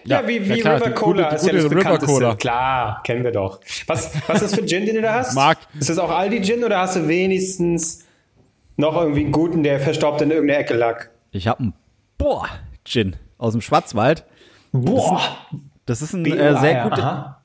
[0.07, 2.07] Ja, wie, wie klar, River Cola gute- ist ja das bekannteste.
[2.07, 2.35] Cola.
[2.37, 3.61] Klar, kennen wir doch.
[3.87, 5.35] Was, was ist das für ein Gin, den du da hast?
[5.35, 5.59] Marc.
[5.79, 8.05] Ist das auch Aldi Gin oder hast du wenigstens
[8.77, 11.07] noch irgendwie einen guten, der verstaubt in irgendeiner Ecke lag?
[11.31, 11.75] Ich habe einen
[12.19, 12.47] Boah
[12.85, 14.25] Gin aus dem Schwarzwald.
[14.73, 15.21] Boah.
[15.87, 17.43] Das ist ein äh, sehr guter.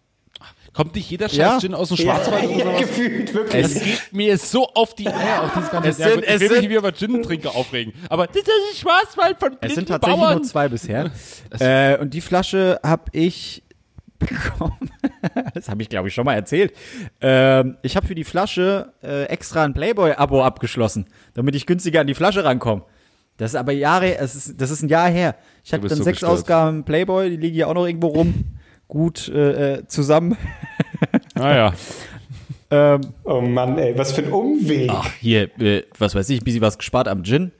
[0.74, 1.70] Kommt nicht jeder Scheiß Ja.
[1.76, 2.80] Aus dem Schwarzwald Ja, sowas?
[2.80, 3.62] gefühlt, wirklich.
[3.64, 6.50] Das geht mir so auf die Eier, auf dieses ganze Es ja, sind- es Ich
[6.50, 7.94] will mich wieder über Gin-Trinker aufregen.
[8.10, 10.34] Aber das ist Schwarzwald von Es blinden sind tatsächlich Bauern.
[10.36, 11.12] nur zwei bisher.
[11.60, 13.64] äh, und die Flasche habe ich
[14.20, 14.92] bekommen.
[15.54, 16.74] das habe ich, glaube ich, schon mal erzählt.
[17.22, 22.08] Ähm, ich habe für die Flasche äh, extra ein Playboy-Abo abgeschlossen, damit ich günstiger an
[22.08, 22.84] die Flasche rankomme.
[23.38, 25.36] Das ist aber Jahre, es ist, das ist ein Jahr her.
[25.64, 26.34] Ich hatte dann so sechs gestört.
[26.34, 28.44] Ausgaben Playboy, die liegen hier auch noch irgendwo rum.
[28.90, 30.36] Gut äh, äh, zusammen.
[31.36, 31.74] Naja.
[32.72, 34.92] Ähm, Oh Mann, ey, was für ein Umweg.
[34.94, 37.52] Ach, hier, äh, was weiß ich, ein bisschen was gespart am Gin.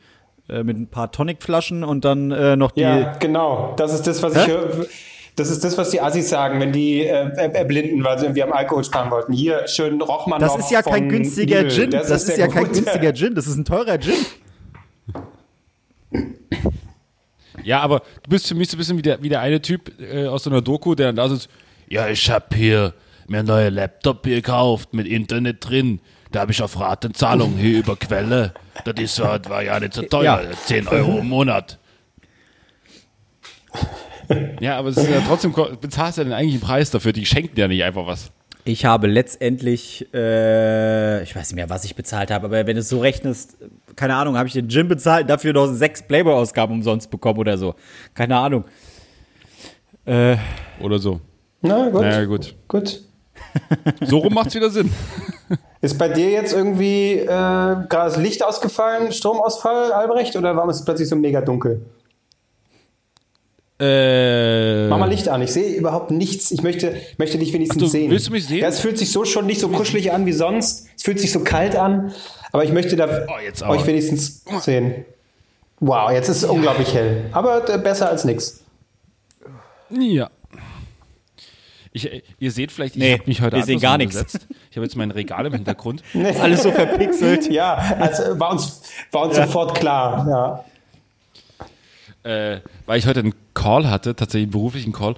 [0.48, 2.82] Äh, mit ein paar Tonicflaschen und dann äh, noch die.
[2.82, 3.74] Ja, genau.
[3.76, 4.42] Das ist das, was Hä?
[4.42, 4.86] ich höre.
[5.36, 8.44] Das ist das, was die Assis sagen, wenn die äh, er- erblinden, weil sie irgendwie
[8.44, 9.34] am Alkohol sparen wollten.
[9.34, 11.90] Hier, schön Rochmann Das ist ja kein günstiger Gin.
[11.90, 13.34] Das, ist, der ja kein günstiger Gin.
[13.34, 14.14] Das ist ein teurer Gin.
[17.64, 19.92] Ja, aber du bist für mich so ein bisschen wie der, wie der eine Typ
[20.02, 21.50] äh, aus so einer Doku, der dann da sitzt.
[21.88, 22.94] Ja, ich hab hier
[23.28, 26.02] mir einen neuen Laptop gekauft mit Internet drin.
[26.32, 28.54] Da habe ich auf Ratenzahlung hier über Quelle.
[28.86, 30.42] Das ist, war, war ja nicht so teuer.
[30.44, 30.52] Ja.
[30.52, 31.80] 10 Euro im Monat.
[34.60, 37.14] Ja, aber es ist ja trotzdem, bezahlst du ja den eigentlichen Preis dafür.
[37.14, 38.32] Die schenken dir nicht einfach was.
[38.66, 42.82] Ich habe letztendlich, äh, ich weiß nicht mehr, was ich bezahlt habe, aber wenn du
[42.82, 43.58] es so rechnest,
[43.96, 47.76] keine Ahnung, habe ich den Gin bezahlt, dafür noch sechs Playboy-Ausgaben umsonst bekommen oder so.
[48.14, 48.66] Keine Ahnung.
[50.06, 50.38] Äh,
[50.82, 51.20] Oder so.
[51.62, 52.02] Na gut.
[52.02, 52.56] Naja, gut.
[52.68, 53.04] Gut.
[54.02, 54.92] So rum macht's wieder Sinn.
[55.82, 60.78] Ist bei dir jetzt irgendwie äh, gerade das Licht ausgefallen, Stromausfall, Albrecht, oder warum ist
[60.80, 61.86] es plötzlich so mega dunkel?
[63.80, 66.52] Äh, Mach mal Licht an, ich sehe überhaupt nichts.
[66.52, 68.12] Ich möchte, möchte dich wenigstens Ach du, sehen.
[68.12, 68.60] willst du mich sehen?
[68.60, 70.88] Ja, es fühlt sich so schon nicht so kuschelig an wie sonst.
[70.98, 72.12] Es fühlt sich so kalt an,
[72.52, 75.06] aber ich möchte da Oh, euch wenigstens sehen.
[75.80, 77.30] Wow, jetzt ist es unglaublich hell.
[77.32, 78.64] Aber äh, besser als nix.
[79.90, 80.30] Ja.
[81.92, 84.40] Ich, äh, ihr seht vielleicht, ich Nee, habe mich heute wir sehen gar nichts.
[84.70, 86.04] Ich habe jetzt mein Regal im Hintergrund.
[86.14, 87.50] ist alles so verpixelt.
[87.52, 88.82] Ja, also war uns,
[89.12, 90.64] war uns sofort klar.
[92.26, 92.52] Ja.
[92.54, 95.16] äh, weil ich heute einen Call hatte, tatsächlich einen beruflichen Call.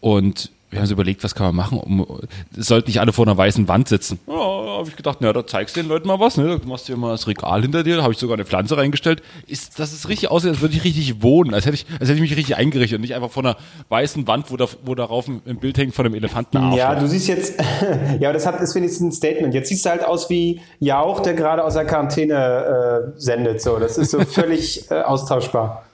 [0.00, 1.78] Und wir haben uns überlegt, was kann man machen.
[1.78, 2.06] Um,
[2.54, 4.18] sollten nicht alle vor einer weißen Wand sitzen.
[4.26, 6.58] Oh, habe ich gedacht, na, da zeigst du den Leuten mal was, ne?
[6.62, 8.76] Da machst du dir mal das Regal hinter dir, da habe ich sogar eine Pflanze
[8.76, 9.22] reingestellt.
[9.46, 12.14] Ist, das ist richtig aussieht, als würde ich richtig wohnen, als hätte ich, als hätte
[12.14, 13.56] ich mich richtig eingerichtet und nicht einfach vor einer
[13.88, 17.08] weißen Wand, wo, da, wo darauf ein, ein Bild hängt von einem Elefanten Ja, du
[17.08, 17.54] siehst jetzt,
[18.20, 19.54] ja, das hat, ist wenigstens ein Statement.
[19.54, 23.78] Jetzt siehst du halt aus wie Jauch, der gerade aus der Quarantäne äh, sendet, so.
[23.78, 25.85] Das ist so völlig äh, austauschbar.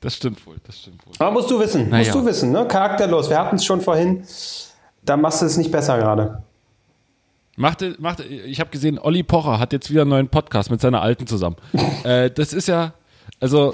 [0.00, 1.14] Das stimmt wohl, das stimmt wohl.
[1.18, 2.66] Aber musst du wissen, Na musst du wissen, ne?
[2.66, 3.30] Charakterlos.
[3.30, 4.24] Wir hatten es schon vorhin.
[5.04, 6.42] Da machst du es nicht besser gerade.
[7.56, 11.02] Machte, machte, ich habe gesehen, Olli Pocher hat jetzt wieder einen neuen Podcast mit seiner
[11.02, 11.56] Alten zusammen.
[12.04, 12.94] äh, das ist ja,
[13.40, 13.72] also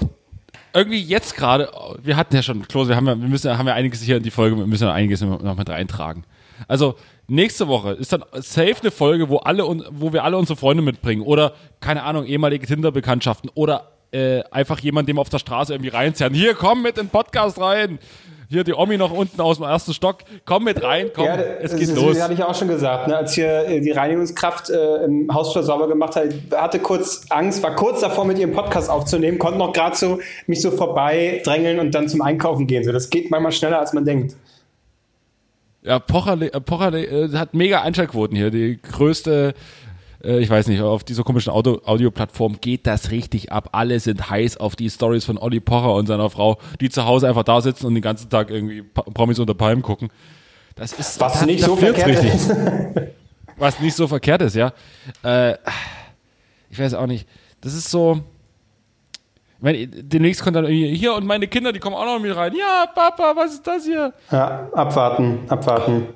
[0.73, 1.69] irgendwie jetzt gerade,
[2.03, 4.23] wir hatten ja schon, Klose, wir haben ja, wir müssen, haben ja einiges hier in
[4.23, 6.25] die Folge, wir müssen ja einiges noch mit reintragen.
[6.67, 6.95] Also
[7.27, 11.21] nächste Woche ist dann safe eine Folge, wo alle, wo wir alle unsere Freunde mitbringen
[11.21, 15.89] oder keine Ahnung ehemalige Tinder-Bekanntschaften oder äh, einfach jemand, dem wir auf der Straße irgendwie
[15.89, 16.33] reinzerren.
[16.33, 17.99] Hier, komm mit in den Podcast rein.
[18.51, 20.17] Hier die Omi noch unten aus dem ersten Stock.
[20.43, 22.15] Komm mit rein, komm, ja, es das geht ist- los.
[22.15, 23.07] Das hatte ich auch schon gesagt.
[23.07, 23.15] Ne?
[23.15, 27.75] Als hier äh, die Reinigungskraft äh, im Hausflur sauber gemacht hat, hatte kurz Angst, war
[27.75, 31.93] kurz davor, mit ihrem Podcast aufzunehmen, konnte noch gerade so mich so vorbei drängeln und
[31.93, 32.83] dann zum Einkaufen gehen.
[32.83, 34.35] So, das geht manchmal schneller, als man denkt.
[35.83, 38.49] Ja, Pocher, äh, Pocher äh, hat mega Einschaltquoten hier.
[38.51, 39.53] Die größte,
[40.23, 43.69] äh, ich weiß nicht, auf dieser komischen Audio- Audioplattform geht das richtig ab.
[43.73, 47.27] Alle sind heiß auf die Stories von Olli Pocher und seiner Frau, die zu Hause
[47.27, 50.09] einfach da sitzen und den ganzen Tag irgendwie Promis unter Palmen gucken.
[50.75, 52.33] Das ist Was da- nicht so verkehrt richtig.
[52.33, 52.51] ist.
[53.57, 54.71] Was nicht so verkehrt ist, ja.
[55.23, 55.55] Äh,
[56.69, 57.27] ich weiß auch nicht.
[57.61, 58.21] Das ist so.
[59.57, 62.33] Ich meine, demnächst kommt dann irgendwie hier und meine Kinder, die kommen auch noch mit
[62.33, 62.53] rein.
[62.55, 64.13] Ja, Papa, was ist das hier?
[64.31, 66.07] Ja, abwarten, abwarten.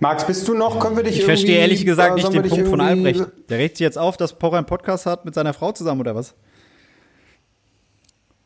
[0.00, 0.78] Max, bist du noch?
[0.80, 3.26] Können wir dich Ich verstehe ehrlich gesagt nicht den Punkt von irgendwie- Albrecht.
[3.48, 6.14] Der regt sich jetzt auf, dass Pocher einen Podcast hat mit seiner Frau zusammen oder
[6.14, 6.34] was?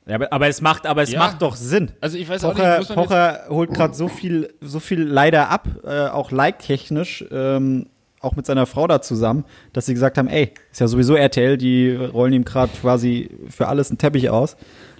[0.06, 1.20] Ja, aber, aber es macht, aber es Ja.
[1.20, 1.92] macht doch Sinn.
[2.00, 5.00] Also ich weiß auch Pocher, nicht, muss man Pocher holt gerade so viel, so viel
[5.02, 7.86] leider ab, äh, auch like-technisch, ähm,
[8.20, 11.56] auch mit seiner Frau da zusammen, dass sie gesagt haben, ey, ist ja sowieso RTL,
[11.56, 14.56] die rollen ihm gerade quasi für alles einen Teppich aus,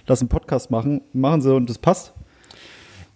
[0.07, 2.13] lassen einen Podcast machen, machen sie und das passt.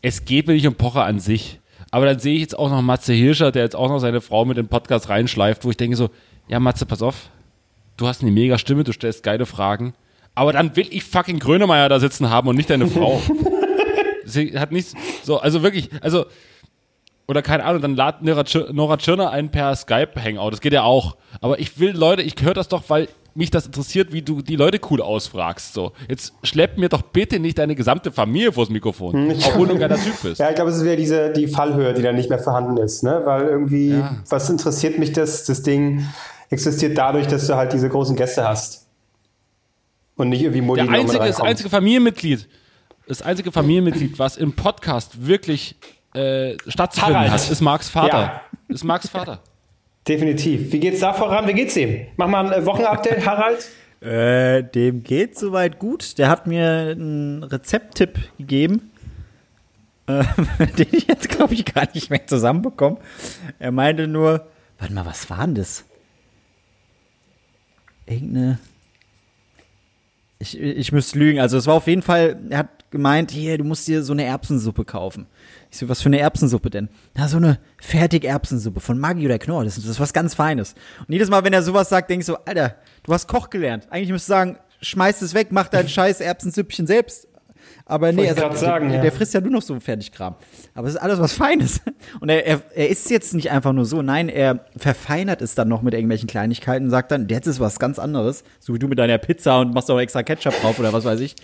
[0.01, 1.59] es geht mir nicht um Pocher an sich.
[1.91, 4.45] Aber dann sehe ich jetzt auch noch Matze Hirscher, der jetzt auch noch seine Frau
[4.45, 6.09] mit den Podcast reinschleift, wo ich denke so,
[6.47, 7.29] ja Matze, pass auf,
[7.95, 9.93] du hast eine mega Stimme, du stellst geile Fragen,
[10.35, 13.21] aber dann will ich fucking Grönemeyer da sitzen haben und nicht deine Frau.
[14.25, 16.25] Sie hat nichts, so, also wirklich, also,
[17.27, 20.83] oder keine Ahnung, dann lad Nora, Tschir Nora Tschirner ein per Skype-Hangout, das geht ja
[20.83, 21.17] auch.
[21.41, 24.55] Aber ich will Leute, ich höre das doch, weil mich das interessiert, wie du die
[24.55, 25.91] Leute cool ausfragst, so.
[26.09, 29.97] Jetzt schlepp mir doch bitte nicht deine gesamte Familie vors Mikrofon, obwohl du ein geiler
[29.97, 30.39] Typ bist.
[30.39, 33.03] Ja, ich glaube, es ist wieder diese die Fallhöhe, die dann nicht mehr vorhanden ist,
[33.03, 33.21] ne?
[33.25, 34.15] Weil irgendwie, Ja.
[34.29, 35.45] was interessiert mich das?
[35.45, 36.07] Das Ding
[36.49, 38.87] existiert dadurch, dass du halt diese großen Gäste hast.
[40.15, 42.47] Und nicht irgendwie Mutti Der einzige, das einzige Familienmitglied,
[43.07, 45.75] das einzige Familienmitglied, was im Podcast wirklich
[46.17, 47.31] äh, stattzufinden Harald.
[47.31, 48.19] hat, ist Marks Vater.
[48.19, 48.41] Ja.
[48.67, 49.39] Ist Marks Vater.
[50.07, 50.71] Definitiv.
[50.71, 51.47] Wie geht's da voran?
[51.47, 52.07] Wie geht's ihm?
[52.15, 53.67] Mach mal ein äh, Wochenupdate, Harald.
[53.99, 56.19] Äh, dem geht soweit gut.
[56.19, 58.91] Der hat mir einen Rezepttipp gegeben,
[60.05, 60.23] äh,
[60.77, 62.97] den ich jetzt, glaube ich, gar nicht mehr zusammenbekomme.
[63.57, 64.45] Er meinte nur,
[64.77, 65.83] warte mal, was war denn das?
[68.05, 68.59] Irgendeine.
[70.37, 71.39] Ich, ich müsste lügen.
[71.39, 74.25] Also, es war auf jeden Fall, er hat gemeint, hier, du musst dir so eine
[74.25, 75.27] Erbsensuppe kaufen.
[75.71, 76.89] Ich so, was für eine Erbsensuppe denn?
[77.15, 79.63] Na, so eine Fertig-Erbsensuppe von Maggi oder Knorr.
[79.63, 80.73] Das, das ist was ganz Feines.
[80.99, 83.87] Und jedes Mal, wenn er sowas sagt, denke ich so, Alter, du hast Koch gelernt.
[83.89, 87.27] Eigentlich müsstest du sagen, schmeiß es weg, mach dein scheiß Erbsensüppchen selbst.
[87.85, 90.35] Aber nee, er grad sagt, sagen, der, der frisst ja nur noch so Fertigkram.
[90.73, 91.81] Aber es ist alles was Feines.
[92.19, 95.69] Und er, er, er isst jetzt nicht einfach nur so, nein, er verfeinert es dann
[95.69, 98.43] noch mit irgendwelchen Kleinigkeiten und sagt dann, jetzt ist was ganz anderes.
[98.59, 101.19] So wie du mit deiner Pizza und machst auch extra Ketchup drauf oder was weiß
[101.19, 101.35] ich.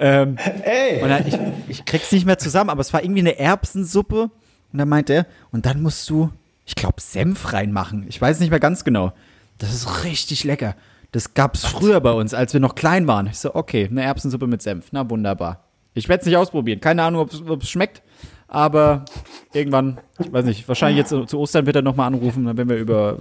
[0.00, 1.02] Ähm, Ey!
[1.02, 4.30] und dann, ich, ich krieg's nicht mehr zusammen, aber es war irgendwie eine Erbsensuppe.
[4.72, 6.30] Und dann meinte er, und dann musst du,
[6.64, 8.06] ich glaube, Senf reinmachen.
[8.08, 9.12] Ich weiß nicht mehr ganz genau.
[9.58, 10.74] Das ist richtig lecker.
[11.12, 13.26] Das gab's früher bei uns, als wir noch klein waren.
[13.26, 14.86] Ich so, okay, eine Erbsensuppe mit Senf.
[14.92, 15.64] Na, wunderbar.
[15.92, 16.80] Ich werde es nicht ausprobieren.
[16.80, 18.02] Keine Ahnung, ob es schmeckt.
[18.50, 19.04] Aber
[19.52, 22.78] irgendwann, ich weiß nicht, wahrscheinlich jetzt zu Ostern wird er nochmal anrufen, dann werden wir
[22.78, 23.18] über,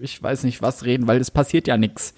[0.00, 2.12] ich weiß nicht was reden, weil es passiert ja nichts.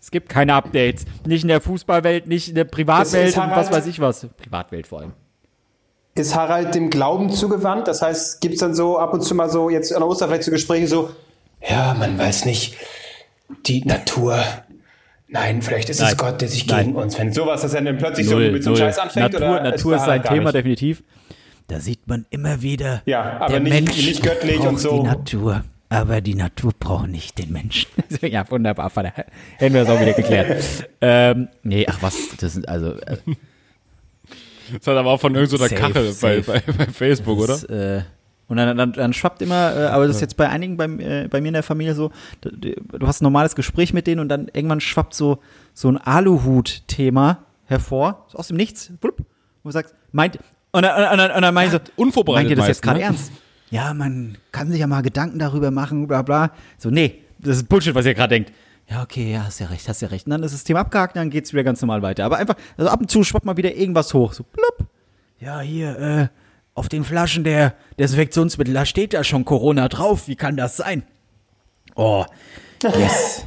[0.00, 1.04] Es gibt keine Updates.
[1.26, 4.26] Nicht in der Fußballwelt, nicht in der Privatwelt und was weiß ich was.
[4.36, 5.12] Privatwelt vor allem.
[6.14, 7.86] Ist Harald dem Glauben zugewandt?
[7.86, 10.44] Das heißt, gibt's dann so ab und zu mal so, jetzt an der Ostern vielleicht
[10.44, 11.10] so Gespräche so,
[11.68, 12.76] ja, man weiß nicht,
[13.66, 14.42] die Natur.
[15.28, 16.12] Nein, vielleicht ist Nein.
[16.12, 16.86] es Gott, der sich Nein.
[16.86, 17.34] gegen uns wendet.
[17.34, 19.32] Sowas, dass er dann plötzlich so mit so einem Scheiß anfängt?
[19.32, 20.54] Natur, oder Natur ist sein Thema, nicht?
[20.54, 21.02] definitiv.
[21.66, 25.02] Da sieht man immer wieder, Ja, aber der nicht- Mensch nicht göttlich und so.
[25.02, 25.64] die Natur.
[25.90, 27.90] Aber die Natur braucht nicht den Menschen.
[28.20, 29.12] ja, wunderbar, Vater.
[29.56, 30.88] Hätten wir das auch wieder geklärt.
[31.00, 33.16] ähm, nee, ach was, das sind also, äh,
[34.76, 37.54] Das hat aber auch von irgendeiner Safe, Kachel bei, bei, bei Facebook, oder?
[37.54, 38.02] das, äh,
[38.48, 41.28] Und dann, dann, dann schwappt immer, äh, aber das ist jetzt bei einigen bei, äh,
[41.28, 44.28] bei mir in der Familie so, du, du hast ein normales Gespräch mit denen und
[44.28, 45.38] dann irgendwann schwappt so,
[45.72, 49.20] so ein Aluhut-Thema hervor, so aus dem Nichts, blub,
[49.62, 50.38] wo du sagst, meint,
[50.72, 52.98] und dann, und dann, und dann meint ja, so, unvorbereitet meint ihr das jetzt gerade
[52.98, 53.04] ne?
[53.06, 53.32] ernst?
[53.70, 56.52] Ja, man kann sich ja mal Gedanken darüber machen, bla bla.
[56.78, 58.52] So, nee, das ist Bullshit, was ihr gerade denkt.
[58.88, 60.26] Ja, okay, ja, hast ja recht, hast ja recht.
[60.26, 62.24] Und dann ist das Thema abgehakt, dann geht's wieder ganz normal weiter.
[62.24, 64.88] Aber einfach, also ab und zu schwappt mal wieder irgendwas hoch, so blub.
[65.40, 66.28] Ja, hier, äh,
[66.74, 70.28] auf den Flaschen der Desinfektionsmittel, da steht ja schon Corona drauf.
[70.28, 71.02] Wie kann das sein?
[71.96, 72.24] Oh,
[72.82, 73.44] yes.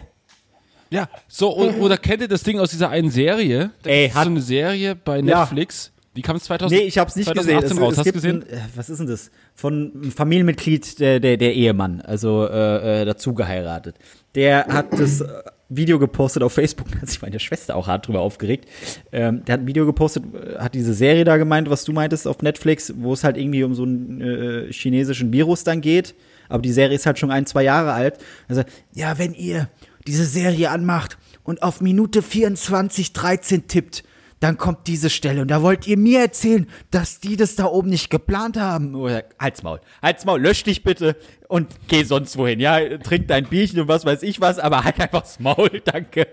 [0.92, 3.72] Ja, so, oder kennt ihr das Ding aus dieser einen Serie?
[3.82, 5.92] Da Ey, hat so eine Serie bei Netflix.
[5.96, 6.01] Ja.
[6.16, 7.84] Die kam 2000, Nee, ich hab's nicht 2018 gesehen.
[7.84, 7.94] raus.
[7.94, 8.44] Es, es Hast du gesehen?
[8.44, 9.32] Ein, äh, was ist denn das?
[9.56, 13.96] Von einem Familienmitglied der, der, der Ehemann, also äh, äh, dazu geheiratet.
[14.36, 15.24] Der hat das
[15.70, 18.68] Video gepostet auf Facebook, da hat sich meine Schwester auch hart drüber aufgeregt.
[19.14, 22.28] Ähm, der hat ein Video gepostet, äh, hat diese Serie da gemeint, was du meintest
[22.28, 26.14] auf Netflix, wo es halt irgendwie um so einen äh, chinesischen Virus dann geht.
[26.50, 28.18] Aber die Serie ist halt schon ein, zwei Jahre alt.
[28.50, 29.70] Also, ja, wenn ihr
[30.06, 34.04] diese Serie anmacht und auf Minute 24, 13 tippt,
[34.42, 37.90] dann kommt diese Stelle und da wollt ihr mir erzählen, dass die das da oben
[37.90, 38.96] nicht geplant haben.
[38.96, 41.16] Oder, halt's Maul, halt's Maul, lösch dich bitte
[41.48, 42.60] und geh sonst wohin.
[42.60, 46.28] Ja, trink dein Bierchen und was weiß ich was, aber halt einfach das Maul, danke.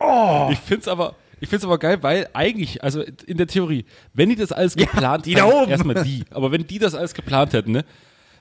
[0.00, 0.48] Oh.
[0.50, 4.36] Ich find's aber, ich find's aber geil, weil eigentlich, also in der Theorie, wenn die
[4.36, 5.70] das alles geplant ja, die hätten, da oben.
[5.70, 7.84] erstmal die, aber wenn die das alles geplant hätten, ne,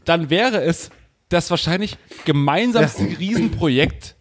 [0.06, 0.90] dann wäre es
[1.28, 3.18] das wahrscheinlich gemeinsamste ja.
[3.18, 4.16] Riesenprojekt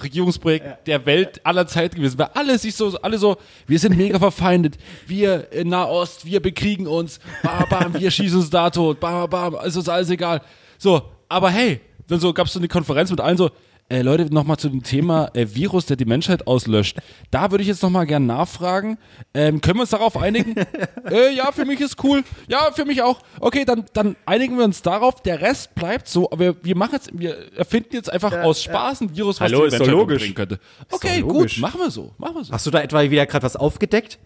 [0.00, 0.78] Regierungsprojekt ja.
[0.86, 4.78] der Welt aller Zeit gewesen, weil alle sich so, alle so, wir sind mega verfeindet,
[5.06, 9.56] wir in Nahost, wir bekriegen uns, bam, bam, wir schießen uns da tot, bam, bam,
[9.64, 10.42] ist uns alles egal.
[10.78, 13.50] So, aber hey, dann so gab es so eine Konferenz mit allen so,
[13.90, 16.98] äh, Leute, nochmal zu dem Thema äh, Virus, der die Menschheit auslöscht.
[17.30, 18.98] Da würde ich jetzt nochmal gerne nachfragen.
[19.34, 20.54] Ähm, können wir uns darauf einigen?
[21.10, 22.22] äh, ja, für mich ist cool.
[22.48, 23.20] Ja, für mich auch.
[23.40, 25.22] Okay, dann, dann einigen wir uns darauf.
[25.22, 26.30] Der Rest bleibt so.
[26.30, 29.50] Aber wir, wir machen jetzt, wir erfinden jetzt einfach ja, aus Spaß ein Virus, was
[29.52, 30.60] Hallo, die Menschheit bringen könnte.
[30.90, 32.14] Okay, gut, machen wir so.
[32.16, 32.52] Machen wir so.
[32.52, 34.18] Hast du da etwa wieder gerade was aufgedeckt?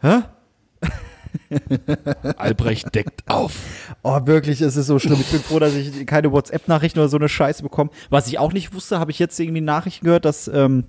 [0.00, 0.22] Hä?
[2.36, 3.54] Albrecht deckt auf.
[4.02, 5.18] Oh, wirklich, es ist so schlimm.
[5.20, 7.90] Ich bin froh, dass ich keine WhatsApp-Nachrichten oder so eine Scheiße bekomme.
[8.10, 10.84] Was ich auch nicht wusste, habe ich jetzt irgendwie Nachrichten gehört, dass ähm,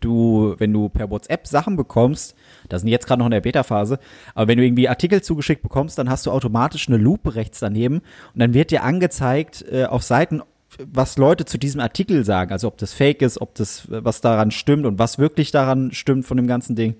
[0.00, 2.34] du, wenn du per WhatsApp Sachen bekommst,
[2.68, 3.98] da sind jetzt gerade noch in der Beta-Phase,
[4.34, 7.96] aber wenn du irgendwie Artikel zugeschickt bekommst, dann hast du automatisch eine Lupe rechts daneben
[7.96, 10.42] und dann wird dir angezeigt äh, auf Seiten,
[10.78, 12.52] was Leute zu diesem Artikel sagen.
[12.52, 16.26] Also ob das fake ist, ob das, was daran stimmt und was wirklich daran stimmt
[16.26, 16.94] von dem ganzen Ding.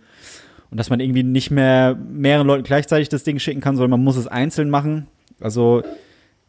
[0.71, 4.05] Und dass man irgendwie nicht mehr mehreren Leuten gleichzeitig das Ding schicken kann, sondern man
[4.05, 5.09] muss es einzeln machen.
[5.41, 5.83] Also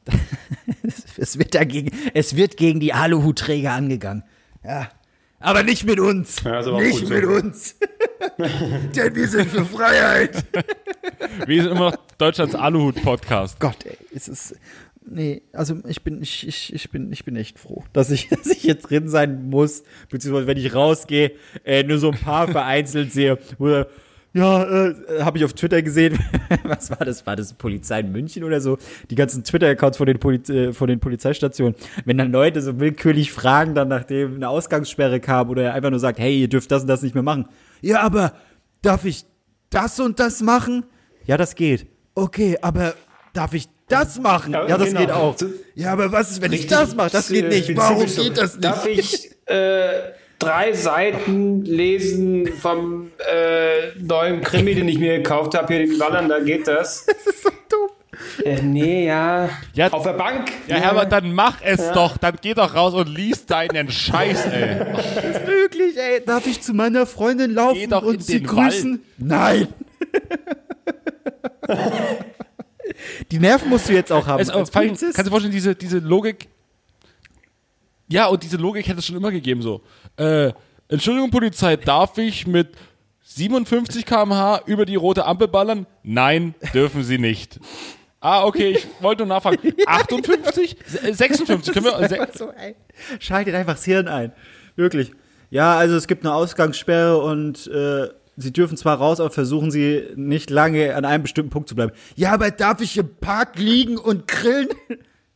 [1.17, 4.23] es wird dagegen, es wird gegen die Aluhutträger angegangen.
[4.63, 4.89] Ja.
[5.39, 6.43] Aber nicht mit uns.
[6.43, 7.31] Ja, nicht mit so.
[7.31, 7.75] uns.
[8.95, 10.45] Denn wir sind für Freiheit.
[11.47, 13.59] wir sind immer noch Deutschlands Aluhut-Podcast.
[13.59, 14.55] Gott, ey, es ist.
[15.03, 18.45] Nee, also ich bin, ich, ich, ich bin, ich bin echt froh, dass ich, dass
[18.45, 21.31] ich jetzt drin sein muss, beziehungsweise wenn ich rausgehe,
[21.65, 23.85] äh, nur so ein paar vereinzelt sehe, wo
[24.33, 26.17] ja, äh, habe ich auf Twitter gesehen,
[26.63, 27.25] was war das?
[27.25, 28.77] War das Polizei in München oder so?
[29.09, 31.75] Die ganzen Twitter-Accounts von, den Poliz äh, von den Polizeistationen.
[32.05, 35.99] Wenn dann Leute so willkürlich fragen, dann nachdem eine Ausgangssperre kam oder er einfach nur
[35.99, 37.47] sagt, hey, ihr dürft das und das nicht mehr machen.
[37.81, 38.33] Ja, aber
[38.81, 39.25] darf ich
[39.69, 40.85] das und das machen?
[41.25, 41.87] Ja, das geht.
[42.15, 42.93] Okay, aber
[43.33, 44.53] darf ich das machen?
[44.53, 44.99] Ja, ja das genau.
[44.99, 45.35] geht auch.
[45.75, 47.11] Ja, aber was ist, wenn Richtig ich das mache?
[47.11, 47.75] Das geht nicht.
[47.75, 48.63] Warum geht das nicht?
[48.63, 55.73] Darf ich äh, drei Seiten lesen vom äh, neuen Krimi, den ich mir gekauft habe,
[55.73, 57.05] hier den Wallander, geht das?
[57.23, 57.89] Das ist so dumm.
[58.43, 59.49] Äh, nee, ja.
[59.73, 59.89] ja.
[59.89, 60.51] Auf der Bank.
[60.67, 60.83] Ja, ja.
[60.83, 61.93] Herbert, dann mach es ja.
[61.93, 62.17] doch.
[62.17, 64.79] Dann geh doch raus und lies deinen Scheiß, ey.
[65.31, 66.23] ist möglich, ey.
[66.25, 68.91] Darf ich zu meiner Freundin laufen und sie grüßen?
[68.93, 69.01] Wald.
[69.17, 69.67] Nein.
[73.31, 74.39] Die Nerven musst du jetzt auch haben.
[74.39, 76.49] Also, kannst du dir vorstellen, diese, diese Logik,
[78.11, 79.81] ja, und diese Logik hätte es schon immer gegeben so.
[80.17, 80.51] Äh,
[80.87, 82.69] Entschuldigung, Polizei, darf ich mit
[83.23, 85.87] 57 km/h über die rote Ampel ballern?
[86.03, 87.59] Nein, dürfen Sie nicht.
[88.19, 89.57] Ah, okay, ich wollte nur nachfragen.
[89.85, 90.75] 58?
[91.11, 91.73] 56?
[91.73, 92.27] Können wir.
[92.33, 92.51] So,
[93.19, 94.31] Schaltet einfach das Hirn ein.
[94.75, 95.11] Wirklich.
[95.49, 100.03] Ja, also es gibt eine Ausgangssperre und äh, Sie dürfen zwar raus, aber versuchen Sie
[100.15, 101.91] nicht lange an einem bestimmten Punkt zu bleiben.
[102.15, 104.69] Ja, aber darf ich im Park liegen und grillen?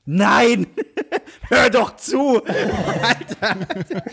[0.06, 0.68] Nein!
[1.50, 2.42] Hör doch zu!
[2.46, 4.04] Alter!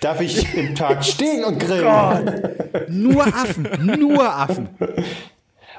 [0.00, 1.84] Darf ich im Tag stehen und grillen?
[1.84, 2.88] Gott.
[2.88, 4.68] Nur Affen, nur Affen.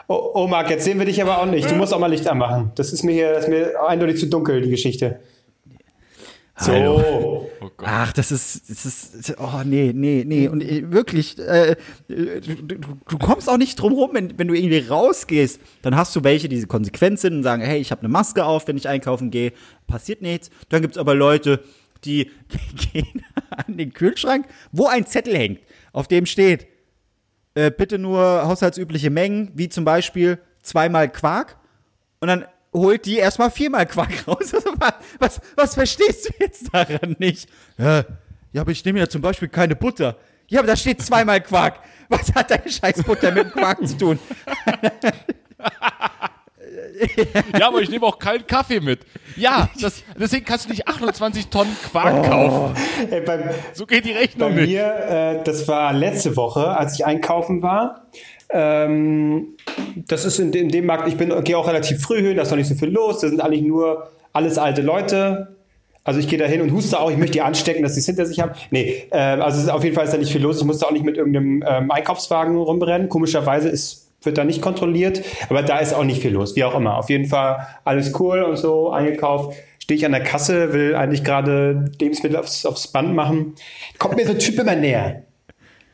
[0.07, 1.69] Oh, oh, Marc, jetzt sehen wir dich aber auch nicht.
[1.69, 2.71] Du musst auch mal Licht anmachen.
[2.75, 5.19] Das ist mir hier das ist mir eindeutig zu dunkel, die Geschichte.
[6.55, 6.71] So.
[6.71, 10.47] Oh Ach, das ist, das ist, oh nee, nee, nee.
[10.47, 11.75] Und äh, wirklich, äh,
[12.07, 12.39] du,
[13.07, 16.49] du, kommst auch nicht drum rum, wenn, wenn du irgendwie rausgehst, dann hast du welche,
[16.49, 19.53] die konsequent sind und sagen, hey, ich habe eine Maske auf, wenn ich einkaufen gehe,
[19.87, 20.49] passiert nichts.
[20.69, 21.63] Dann gibt es aber Leute,
[22.05, 22.29] die
[22.93, 25.59] gehen an den Kühlschrank, wo ein Zettel hängt,
[25.91, 26.67] auf dem steht,
[27.55, 31.57] äh, bitte nur haushaltsübliche Mengen, wie zum Beispiel zweimal Quark.
[32.19, 34.53] Und dann holt die erstmal viermal Quark raus.
[34.53, 34.73] Also,
[35.19, 37.47] was, was verstehst du jetzt daran nicht?
[37.77, 38.03] Ja,
[38.51, 40.17] ja, aber ich nehme ja zum Beispiel keine Butter.
[40.47, 41.79] Ja, aber da steht zweimal Quark.
[42.09, 44.19] Was hat deine Scheißbutter mit Quark zu tun?
[47.57, 48.99] ja, aber ich nehme auch keinen Kaffee mit.
[49.35, 52.29] Ja, das, deswegen kannst du nicht 28 Tonnen Quark oh.
[52.29, 52.75] kaufen.
[53.09, 54.69] Ey, beim, so geht die Rechnung bei nicht.
[54.69, 58.07] Mir, äh, das war letzte Woche, als ich einkaufen war.
[58.53, 59.55] Ähm,
[60.07, 62.57] das ist in, in, dem Markt, ich gehe auch relativ früh hin, da ist noch
[62.57, 63.19] nicht so viel los.
[63.19, 65.55] Da sind eigentlich nur alles alte Leute.
[66.05, 68.05] Also ich gehe da hin und huste auch, ich möchte die anstecken, dass sie es
[68.05, 68.51] hinter sich haben.
[68.71, 70.59] Nee, äh, also auf jeden Fall ist da nicht viel los.
[70.59, 73.09] Ich musste auch nicht mit irgendeinem ähm, Einkaufswagen rumrennen.
[73.09, 76.75] Komischerweise ist wird da nicht kontrolliert, aber da ist auch nicht viel los, wie auch
[76.75, 76.97] immer.
[76.97, 79.57] Auf jeden Fall alles cool und so eingekauft.
[79.79, 83.55] Stehe ich an der Kasse, will eigentlich gerade Lebensmittel aufs, aufs Band machen.
[83.99, 85.23] Kommt mir so ein Typ immer näher.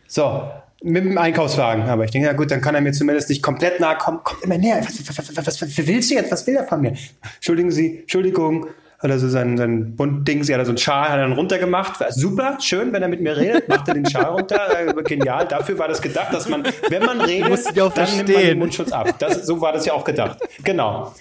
[0.07, 0.43] So,
[0.82, 1.84] mit dem Einkaufswagen.
[1.84, 4.19] Aber ich denke, ja gut, dann kann er mir zumindest nicht komplett nahe kommen.
[4.23, 4.80] Kommt immer näher.
[4.82, 6.32] Was, was, was, was, willst du jetzt?
[6.32, 6.93] Was will er von mir?
[7.36, 8.67] Entschuldigen Sie, Entschuldigung
[8.99, 9.95] hat er so sein, sein
[10.41, 11.99] sie hat er so einen Schal hat er dann runtergemacht.
[12.01, 14.59] War super, schön, wenn er mit mir redet, macht er den Schal runter.
[14.69, 18.17] Äh, genial, dafür war das gedacht, dass man, wenn man redet, dann verstehen.
[18.17, 19.15] nimmt man den Mundschutz ab.
[19.19, 20.38] Das, so war das ja auch gedacht.
[20.63, 21.13] Genau.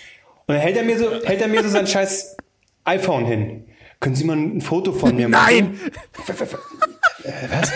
[0.46, 2.36] Und dann hält er mir so, hält er mir so sein scheiß
[2.84, 3.64] iPhone hin.
[4.00, 5.54] Können Sie mal ein Foto von mir machen?
[5.54, 5.80] Nein!
[6.26, 7.72] Was?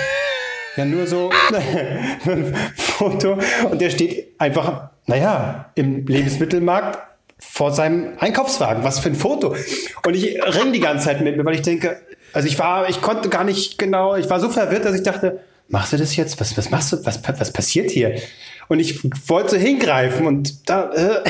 [0.76, 1.30] Ja, nur so
[2.24, 3.38] ein Foto.
[3.70, 6.98] Und der steht einfach, naja, im Lebensmittelmarkt
[7.38, 8.84] vor seinem Einkaufswagen.
[8.84, 9.54] Was für ein Foto.
[10.06, 12.00] Und ich ringe die ganze Zeit mit mir, weil ich denke,
[12.32, 15.40] also ich war, ich konnte gar nicht genau, ich war so verwirrt, dass ich dachte,
[15.68, 16.40] machst du das jetzt?
[16.40, 17.04] Was, was machst du?
[17.04, 18.16] Was, was passiert hier?
[18.68, 21.22] Und ich wollte hingreifen und da, äh,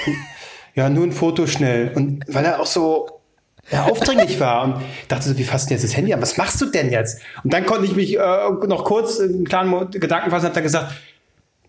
[0.74, 1.92] ja, nur ein Foto schnell.
[1.94, 3.21] Und weil er auch so
[3.70, 4.74] ja, aufdringlich war und
[5.08, 6.20] dachte so, wie fasst du jetzt das Handy an?
[6.20, 7.20] Was machst du denn jetzt?
[7.44, 10.62] Und dann konnte ich mich äh, noch kurz einen kleinen Gedanken fassen und hat er
[10.62, 10.92] gesagt,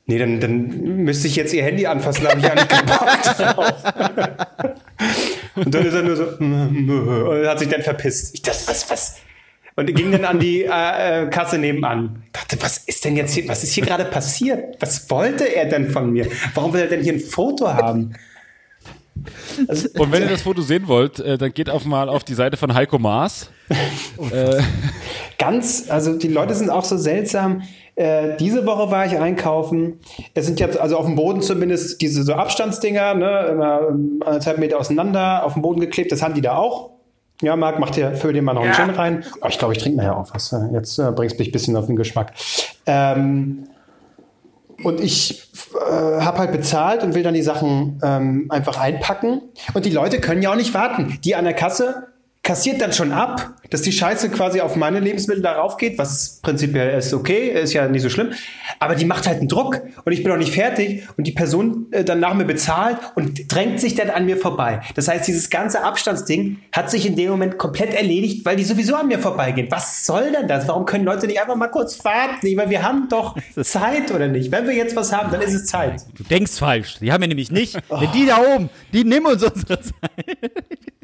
[0.06, 0.68] Nee, dann, dann
[1.04, 3.84] müsste ich jetzt ihr Handy anfassen, da habe ich ja nicht gepackt drauf.
[5.56, 8.34] und dann ist er nur so, und hat sich dann verpisst.
[8.34, 9.16] Ich dachte, was, was?
[9.76, 12.24] Und ging dann an die äh, äh, Kasse nebenan.
[12.26, 14.76] Ich dachte, was ist denn jetzt hier, was ist hier gerade passiert?
[14.82, 16.28] Was wollte er denn von mir?
[16.54, 18.14] Warum will er denn hier ein Foto haben?
[19.68, 22.34] Also, und wenn ihr das Foto sehen wollt, äh, dann geht auf mal auf die
[22.34, 23.49] Seite von Heiko Maas.
[24.32, 24.61] äh.
[25.38, 27.64] Ganz, also die Leute sind auch so seltsam.
[27.95, 29.99] Äh, diese Woche war ich einkaufen.
[30.34, 33.88] Es sind jetzt also auf dem Boden zumindest diese so Abstandsdinger, ne, immer
[34.26, 36.11] anderthalb Meter auseinander auf dem Boden geklebt.
[36.11, 36.91] Das haben die da auch.
[37.41, 39.24] Ja, Marc, mach dir für den mal noch einen Gin rein.
[39.41, 40.55] Oh, ich glaube, ich trinke nachher auch was.
[40.72, 42.32] Jetzt äh, bringst mich ein bisschen auf den Geschmack.
[42.86, 43.68] Ähm,
[44.84, 49.41] und ich äh, habe halt bezahlt und will dann die Sachen ähm, einfach einpacken.
[49.74, 51.19] Und die Leute können ja auch nicht warten.
[51.24, 52.12] Die an der Kasse
[52.44, 56.98] kassiert dann schon ab, dass die Scheiße quasi auf meine Lebensmittel darauf geht, was prinzipiell
[56.98, 58.34] ist okay, ist ja nicht so schlimm.
[58.80, 61.88] Aber die macht halt einen Druck und ich bin noch nicht fertig und die Person
[61.91, 64.82] äh, dann nach mir bezahlt und drängt sich dann an mir vorbei.
[64.96, 68.96] Das heißt, dieses ganze Abstandsding hat sich in dem Moment komplett erledigt, weil die sowieso
[68.96, 69.68] an mir vorbeigehen.
[69.72, 70.68] Was soll denn das?
[70.68, 72.46] Warum können Leute nicht einfach mal kurz warten?
[72.58, 74.52] Weil wir haben doch Zeit oder nicht?
[74.52, 76.04] Wenn wir jetzt was haben, dann ist es Zeit.
[76.16, 76.98] Du denkst falsch.
[77.00, 77.78] Die haben wir nämlich nicht.
[77.89, 78.00] Oh.
[78.14, 79.94] Die da oben, die nehmen uns unsere Zeit.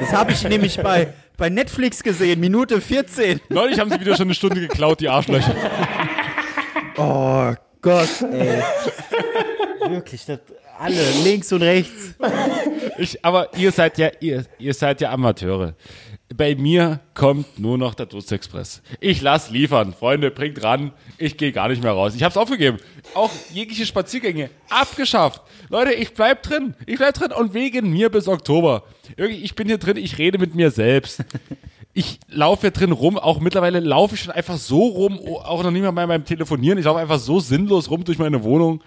[0.00, 3.40] Das habe ich nämlich bei, bei Netflix gesehen, Minute 14.
[3.48, 5.54] Neulich haben sie wieder schon eine Stunde geklaut, die Arschlöcher.
[6.96, 8.62] Oh Gott, ey.
[9.88, 10.40] Wirklich, das,
[10.78, 12.14] alle, links und rechts.
[12.98, 15.74] Ich, aber ihr seid ja, ihr, ihr seid ja Amateure.
[16.34, 18.82] Bei mir kommt nur noch der Dutzexpress.
[19.00, 19.94] Ich lass liefern.
[19.94, 20.92] Freunde, bringt ran.
[21.18, 22.14] Ich gehe gar nicht mehr raus.
[22.16, 22.78] Ich hab's aufgegeben.
[23.14, 25.42] Auch jegliche Spaziergänge abgeschafft.
[25.68, 26.74] Leute, ich bleib drin.
[26.86, 28.84] Ich bleib drin und wegen mir bis Oktober.
[29.16, 31.24] Ich bin hier drin, ich rede mit mir selbst.
[31.98, 35.70] Ich laufe hier drin rum, auch mittlerweile laufe ich schon einfach so rum, auch noch
[35.70, 36.76] nicht mal beim Telefonieren.
[36.76, 38.82] Ich laufe einfach so sinnlos rum durch meine Wohnung.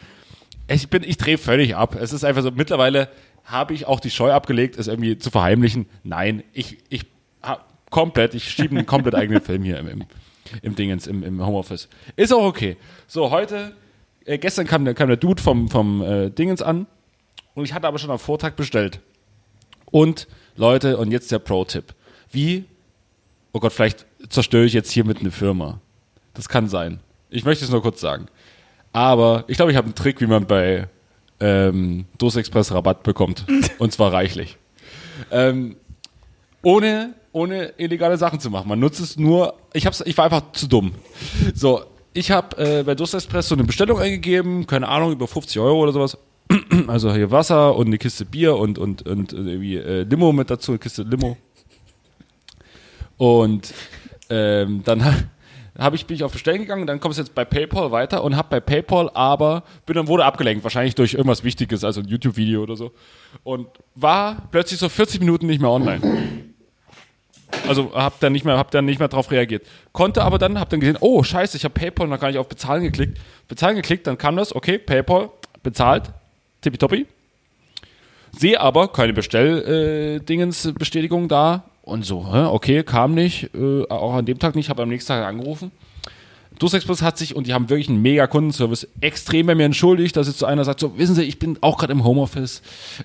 [0.67, 1.95] Ich bin, ich drehe völlig ab.
[1.99, 3.09] Es ist einfach so, mittlerweile
[3.45, 5.87] habe ich auch die Scheu abgelegt, es irgendwie zu verheimlichen.
[6.03, 7.07] Nein, ich, ich
[7.89, 10.03] komplett, ich schiebe einen komplett eigenen Film hier im, im,
[10.61, 11.89] im Dingens, im, im Homeoffice.
[12.15, 12.77] Ist auch okay.
[13.07, 13.73] So, heute,
[14.29, 16.85] äh, gestern kam der, kam der Dude vom, vom äh, Dingens an
[17.55, 18.99] und ich hatte aber schon am Vortag bestellt.
[19.91, 21.95] Und Leute, und jetzt der Pro-Tipp.
[22.31, 22.65] Wie,
[23.53, 25.81] oh Gott, vielleicht zerstöre ich jetzt hiermit eine Firma.
[26.35, 26.99] Das kann sein.
[27.31, 28.27] Ich möchte es nur kurz sagen.
[28.93, 30.87] Aber ich glaube, ich habe einen Trick, wie man bei
[31.39, 33.45] ähm, Dos Express Rabatt bekommt.
[33.79, 34.57] Und zwar reichlich.
[35.31, 35.75] Ähm,
[36.61, 38.67] ohne ohne illegale Sachen zu machen.
[38.67, 40.93] Man nutzt es nur, ich, hab's, ich war einfach zu dumm.
[41.53, 45.59] So, ich habe äh, bei Durst Express so eine Bestellung eingegeben, keine Ahnung, über 50
[45.59, 46.17] Euro oder sowas.
[46.87, 50.71] Also hier Wasser und eine Kiste Bier und, und, und irgendwie äh, Limo mit dazu,
[50.71, 51.37] eine Kiste Limo.
[53.17, 53.73] Und
[54.29, 55.29] ähm, dann
[55.77, 58.35] habe ich bin ich auf Bestellen gegangen, dann kommt es jetzt bei PayPal weiter und
[58.35, 62.35] habe bei PayPal aber bin dann wurde abgelenkt, wahrscheinlich durch irgendwas Wichtiges, also ein YouTube
[62.37, 62.91] Video oder so
[63.43, 66.01] und war plötzlich so 40 Minuten nicht mehr online.
[67.67, 69.65] Also hab dann nicht mehr hab dann nicht mehr drauf reagiert.
[69.91, 72.47] Konnte aber dann hab dann gesehen, oh Scheiße, ich habe PayPal noch gar nicht auf
[72.47, 73.19] bezahlen geklickt.
[73.47, 75.29] Bezahlen geklickt, dann kam das, okay, PayPal
[75.63, 76.11] bezahlt,
[76.61, 77.05] tippitoppi.
[78.31, 84.37] Sehe aber keine Bestell-Dingens äh, da und so, okay, kam nicht, äh, auch an dem
[84.37, 85.71] Tag nicht, habe am nächsten Tag angerufen.
[86.59, 90.17] Dus Express hat sich, und die haben wirklich einen mega Kundenservice, extrem bei mir entschuldigt,
[90.17, 92.61] dass jetzt so einer sagt, so, wissen Sie, ich bin auch gerade im Homeoffice,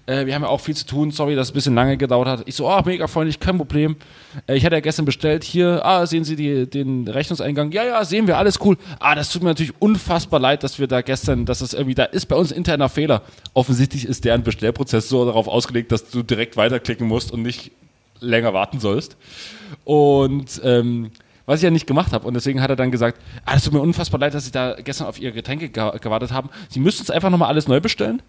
[0.07, 2.27] äh, wir haben ja auch viel zu tun, sorry, dass es ein bisschen lange gedauert
[2.27, 2.43] hat.
[2.47, 3.95] Ich so, oh, mega freundlich, kein Problem.
[4.49, 7.71] Äh, ich hatte ja gestern bestellt, hier, ah, sehen Sie die, den Rechnungseingang?
[7.71, 8.77] Ja, ja, sehen wir, alles cool.
[8.99, 12.05] Ah, das tut mir natürlich unfassbar leid, dass wir da gestern, dass das irgendwie, da
[12.05, 13.23] ist bei uns interner Fehler.
[13.53, 17.71] Offensichtlich ist deren Bestellprozess so darauf ausgelegt, dass du direkt weiterklicken musst und nicht
[18.21, 19.17] länger warten sollst.
[19.85, 21.11] Und ähm,
[21.47, 22.27] was ich ja nicht gemacht habe.
[22.27, 24.75] Und deswegen hat er dann gesagt, ah, es tut mir unfassbar leid, dass Sie da
[24.75, 26.51] gestern auf Ihre Getränke gewartet haben.
[26.69, 28.23] Sie müssen es einfach nochmal alles neu bestellen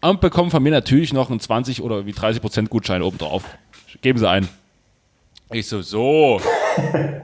[0.00, 3.44] und bekommen von mir natürlich noch einen 20 oder wie 30 Prozent Gutschein obendrauf.
[4.02, 4.48] Geben Sie ein.
[5.52, 6.40] Ich so, so,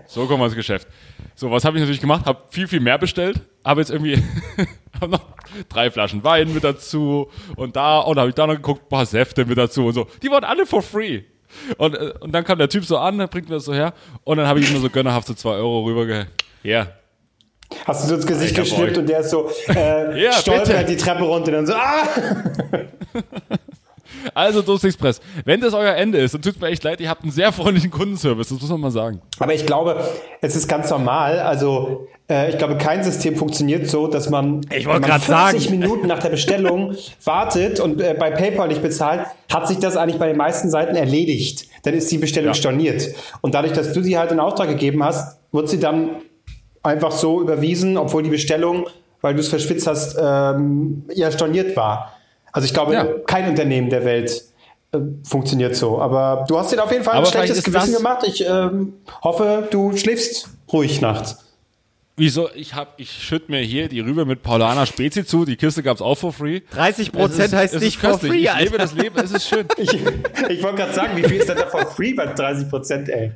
[0.07, 0.89] so kommen wir ins Geschäft.
[1.37, 2.27] So, was habe ich natürlich gemacht?
[2.27, 3.41] Habe viel, viel mehr bestellt.
[3.65, 4.21] Habe jetzt irgendwie
[5.01, 5.21] hab noch
[5.69, 9.45] drei Flaschen Wein mit dazu und da, und habe ich da noch geguckt, paar Säfte
[9.45, 10.09] mit dazu und so.
[10.23, 11.23] Die waren alle for free.
[11.79, 13.93] Und, äh, und dann kam der Typ so an, bringt mir das so her.
[14.25, 16.27] Und dann habe ich ihm nur so gönnerhaft so zwei Euro rüberge.
[16.63, 16.89] Ja.
[17.85, 21.25] Hast du so ins Gesicht geschnippt und der ist so äh, ja, stolpert die Treppe
[21.25, 22.07] runter und dann so, ah!
[24.35, 27.23] Also Durst Express, wenn das euer Ende ist, dann tut mir echt leid, ihr habt
[27.23, 29.21] einen sehr freundlichen Kundenservice, das muss man mal sagen.
[29.39, 30.03] Aber ich glaube,
[30.41, 34.87] es ist ganz normal, also äh, ich glaube, kein System funktioniert so, dass man, ich
[34.87, 35.79] wenn man 40 sagen.
[35.79, 40.19] Minuten nach der Bestellung wartet und äh, bei PayPal nicht bezahlt, hat sich das eigentlich
[40.19, 41.67] bei den meisten Seiten erledigt.
[41.85, 42.55] Dann ist die Bestellung ja.
[42.55, 43.09] storniert.
[43.41, 46.17] Und dadurch, dass du sie halt in Auftrag gegeben hast, wird sie dann
[46.83, 48.87] einfach so überwiesen, obwohl die Bestellung,
[49.21, 52.16] weil du es verschwitzt hast, ähm, ja storniert war.
[52.57, 53.05] Also ich glaube, ja.
[53.27, 54.45] kein Unternehmen der Welt
[54.93, 56.01] äh, funktioniert so.
[56.01, 58.25] Aber du hast dir auf jeden Fall Aber ein schlechtes Gewissen gemacht.
[58.27, 61.45] Ich ähm, hoffe, du schläfst ruhig nachts.
[62.17, 62.49] Wieso?
[62.55, 65.45] Ich hab, ich schütt mir hier die Rübe mit Paulaner Spezi zu.
[65.45, 66.63] Die Kiste gab's auch for free.
[66.71, 68.63] 30 Prozent heißt es nicht for free, Alter.
[68.63, 69.67] Ich lebe das Leben, es ist schön.
[69.77, 73.11] ich, ich wollte gerade sagen, wie viel ist denn da for free bei 30 Prozent,
[73.11, 73.33] ey?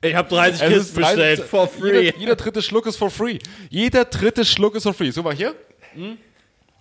[0.00, 2.04] Ich habe 30 Kisten bestellt, for free.
[2.04, 3.38] Jeder, jeder, dritte Schluck ist for free.
[3.68, 5.10] Jeder dritte Schluck ist for free.
[5.10, 5.54] So, mal hier.
[5.92, 6.16] Hm.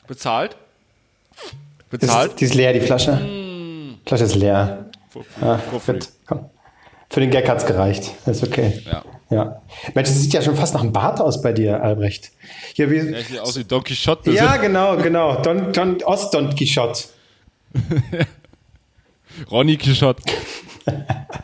[0.07, 0.55] Bezahlt.
[1.89, 2.31] Bezahlt?
[2.31, 3.13] Ist, die ist leer, die Flasche.
[3.13, 3.99] Mm.
[4.05, 4.89] Flasche ist leer.
[5.09, 5.45] For free.
[5.45, 5.99] Ah, For free.
[6.25, 6.49] Komm.
[7.09, 8.13] Für den Gag hat's gereicht.
[8.25, 8.81] Das ist okay.
[8.85, 9.03] Ja.
[9.29, 9.61] Ja.
[9.93, 12.31] Mensch, das sieht ja schon fast nach einem Bart aus bei dir, Albrecht.
[12.73, 14.31] Hier, wie, ja, sieht aus wie Don Quixote.
[14.31, 15.41] Ja, genau, genau.
[15.41, 17.05] Don, Don, Ost-Don Quixote.
[19.51, 20.21] Ronny Quixote.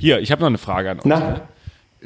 [0.00, 1.04] Hier, ich habe noch eine Frage an euch.
[1.04, 1.48] Na?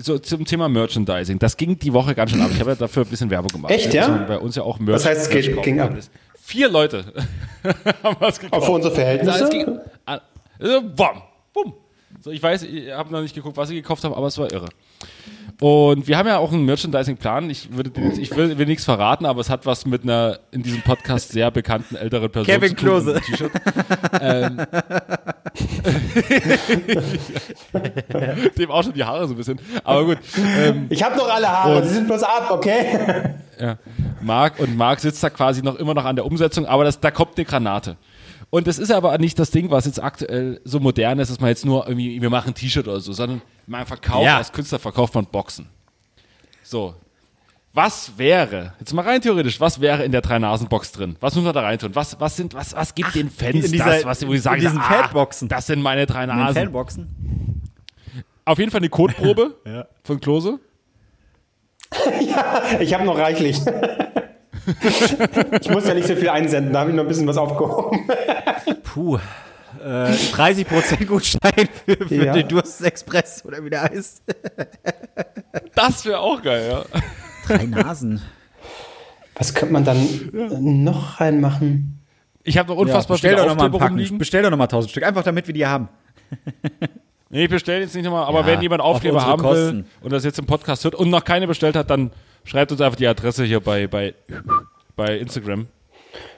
[0.01, 1.38] So zum Thema Merchandising.
[1.38, 2.51] Das ging die Woche ganz schön ab.
[2.53, 3.72] Ich habe ja dafür ein bisschen Werbung gemacht.
[3.72, 4.07] Echt, ja?
[4.07, 5.03] Also bei uns ja auch Merch.
[5.03, 5.92] Das heißt, es geht, ging ab.
[6.40, 7.05] Vier Leute
[8.03, 8.64] haben was gekauft.
[8.64, 9.32] Für unsere Verhältnisse?
[9.32, 11.22] Also, ging, also, bam,
[11.53, 11.74] bumm.
[12.20, 14.51] So, ich weiß, ich habe noch nicht geguckt, was ich gekauft habe, aber es war
[14.53, 14.68] irre.
[15.61, 17.50] Und wir haben ja auch einen Merchandising-Plan.
[17.50, 17.90] Ich, würde,
[18.20, 21.50] ich will, will nichts verraten, aber es hat was mit einer in diesem Podcast sehr
[21.50, 22.88] bekannten älteren Person Kevin zu tun.
[22.88, 23.20] Klose.
[24.20, 24.61] ähm,
[28.56, 29.61] Dem auch schon die Haare so ein bisschen.
[29.82, 30.18] Aber gut.
[30.56, 33.34] Ähm, ich habe noch alle Haare, die sind bloß ab, okay?
[33.61, 33.78] ja.
[34.20, 37.11] Marc und Marc sitzt da quasi noch immer noch an der Umsetzung, aber das, da
[37.11, 37.96] kommt eine Granate.
[38.51, 41.51] Und das ist aber nicht das Ding, was jetzt aktuell so modern ist, dass man
[41.51, 44.38] jetzt nur irgendwie, wir machen ein T-Shirt oder so, sondern man verkauft, ja.
[44.38, 45.68] als Künstler verkauft man Boxen.
[46.62, 46.94] So.
[47.74, 51.16] Was wäre, jetzt mal rein theoretisch, was wäre in der Drei-Nasen-Box drin?
[51.20, 51.94] Was muss man da reintun?
[51.94, 54.61] Was, was, sind, was, was gibt Ach, den Fans dieser, das, was, wo sie sagen,
[54.62, 55.49] diesen ah, Fanboxen.
[55.49, 56.55] das sind meine drei Nasen?
[56.55, 57.62] Fanboxen?
[58.46, 59.86] Auf jeden Fall eine Codeprobe ja.
[60.03, 60.59] von Klose.
[62.26, 63.61] ja, ich habe noch reichlich.
[65.61, 68.09] ich muss ja nicht so viel einsenden, da habe ich noch ein bisschen was aufgehoben.
[68.83, 69.19] Puh.
[69.83, 72.33] Äh, 30% Gutschein für, für ja.
[72.33, 74.23] den Durstexpress oder wie der heißt.
[75.75, 77.01] das wäre auch geil, ja.
[77.47, 78.21] Drei Nasen.
[79.37, 79.97] Was könnte man dann
[80.33, 80.49] ja.
[80.59, 82.01] noch reinmachen?
[82.43, 84.19] Ich habe noch unfassbar ja, viele Aufkleber rumliegen.
[84.19, 85.89] Bestell doch noch mal 1000 Stück, einfach damit wir die haben.
[87.29, 89.77] nee, ich bestelle jetzt nicht nochmal, aber ja, wenn jemand Aufkleber haben Kosten.
[89.79, 92.11] will und das jetzt im Podcast hört und noch keine bestellt hat, dann
[92.49, 94.14] schreibt uns einfach die Adresse hier bei, bei,
[94.96, 95.66] bei Instagram.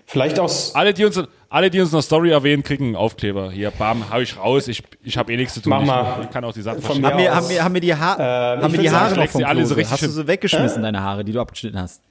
[0.06, 0.74] Vielleicht aus.
[0.74, 3.52] Alle, die uns, alle, die uns noch Story erwähnen, kriegen einen Aufkleber.
[3.52, 4.66] Hier, bam, hau ich raus.
[4.66, 5.70] Ich, ich habe eh nichts zu tun.
[5.70, 6.16] Mach mal.
[6.18, 7.06] Ich, ich kann auch die Sachen Von verschieben.
[7.06, 9.44] Haben wir, haben, wir, haben wir die, ha Äh, haben wir die Haare noch vom
[9.44, 12.02] alle so Hast du so weggeschmissen, deine Haare, die du abgeschnitten hast?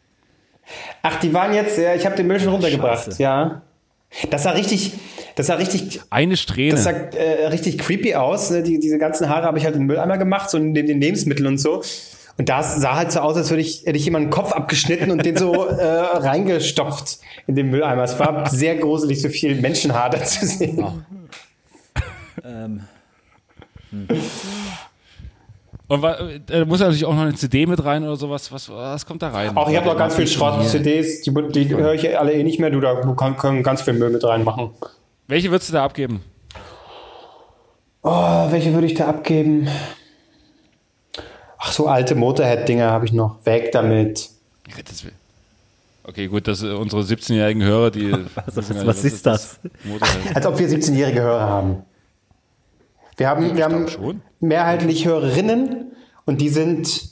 [1.01, 3.21] Ach, die waren jetzt, ja, ich habe den Müll schon runtergebracht, Scheiße.
[3.21, 3.63] ja.
[4.31, 4.93] Das sah richtig,
[5.35, 6.71] das sah richtig, Eine Strähne.
[6.71, 8.49] das sah äh, richtig creepy aus.
[8.49, 8.63] Ne?
[8.63, 11.47] Die, diese ganzen Haare habe ich halt in den Mülleimer gemacht, so neben den Lebensmitteln
[11.47, 11.83] und so.
[12.39, 15.11] Und das sah halt so aus, als würde ich, hätte ich jemanden den Kopf abgeschnitten
[15.11, 18.03] und den so äh, reingestopft in den Mülleimer.
[18.03, 21.03] Es war sehr gruselig, so viel Menschenhaar da zu sehen.
[22.45, 22.81] Ähm,
[25.87, 26.17] Und wa-
[26.49, 28.51] äh, muss natürlich auch noch eine CD mit rein oder sowas.
[28.51, 29.57] Was, was kommt da rein?
[29.57, 32.59] Auch ich habe noch ganz viel Schrott, CDs, die, die höre ich alle eh nicht
[32.59, 32.69] mehr.
[32.69, 32.95] Du, da
[33.37, 34.69] können ganz viel Müll mit reinmachen.
[35.27, 36.21] Welche würdest du da abgeben?
[38.03, 39.67] Oh, welche würde ich da abgeben?
[41.59, 43.45] Ach, so alte Motorhead-Dinger habe ich noch.
[43.45, 44.29] Weg damit.
[44.87, 45.03] Das
[46.03, 48.11] Okay, gut, dass äh, unsere 17-jährigen Hörer, die.
[48.45, 49.59] was, was nicht, ist das?
[49.83, 50.35] Motorhead.
[50.35, 51.83] Als ob wir 17-jährige Hörer haben.
[53.17, 55.91] Wir haben, wir haben mehrheitlich Hörerinnen
[56.25, 57.09] und die sind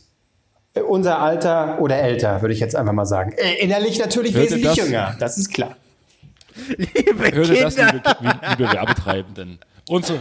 [0.73, 3.33] äh, unser Alter oder älter, würde ich jetzt einfach mal sagen.
[3.33, 4.87] Äh, innerlich natürlich Hört ihr wesentlich das?
[4.87, 5.75] jünger, das ist klar.
[6.77, 8.01] Liebe Hört ihr das, Kinder.
[8.21, 9.59] liebe, liebe Werbetreibenden?
[9.89, 10.19] Unsere,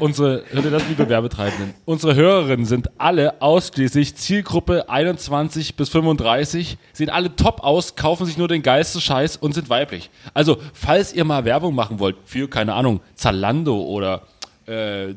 [0.00, 1.74] unsere, hört ihr das, liebe Werbetreibenden?
[1.84, 8.36] Unsere Hörerinnen sind alle ausschließlich Zielgruppe 21 bis 35, sehen alle top aus, kaufen sich
[8.38, 10.10] nur den geilsten Scheiß und sind weiblich.
[10.34, 14.22] Also, falls ihr mal Werbung machen wollt für, keine Ahnung, Zalando oder
[14.66, 15.14] äh,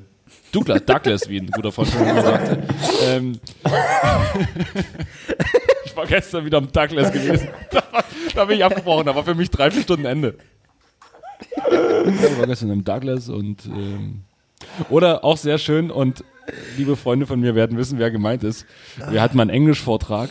[0.52, 2.64] Douglas, Douglas, wie ein guter Freund von mir sagte.
[3.06, 3.40] Ähm,
[5.86, 7.48] ich war gestern wieder am Douglas gewesen.
[7.72, 8.04] Da, war-
[8.34, 10.36] da bin ich abgebrochen, da war für mich drei, vier Stunden Ende.
[11.56, 14.24] Ich war gestern im Douglas und ähm,
[14.90, 16.24] oder auch sehr schön und
[16.78, 18.66] liebe Freunde von mir werden wissen, wer gemeint ist.
[19.10, 20.30] Wir hatten mal einen Englischvortrag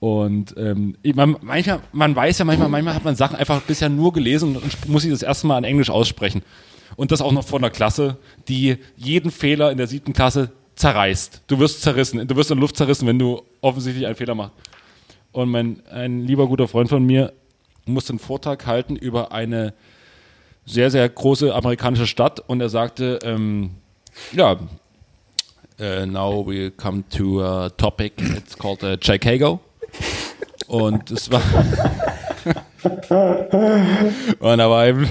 [0.00, 4.12] und ähm, man, manchmal, man weiß ja manchmal, manchmal hat man Sachen einfach bisher nur
[4.12, 6.42] gelesen und muss sie das erste Mal in Englisch aussprechen.
[6.96, 8.16] Und das auch noch vor einer Klasse,
[8.48, 11.42] die jeden Fehler in der siebten Klasse zerreißt.
[11.46, 14.54] Du wirst zerrissen, du wirst in Luft zerrissen, wenn du offensichtlich einen Fehler machst.
[15.32, 17.32] Und mein, ein lieber guter Freund von mir
[17.84, 19.74] musste einen Vortrag halten über eine
[20.70, 23.70] sehr, sehr große amerikanische Stadt und er sagte, ähm,
[24.32, 24.56] ja,
[25.78, 29.60] äh, now we come to a topic, it's called uh, Chicago.
[30.68, 31.42] Und es war.
[34.38, 35.10] und war eben.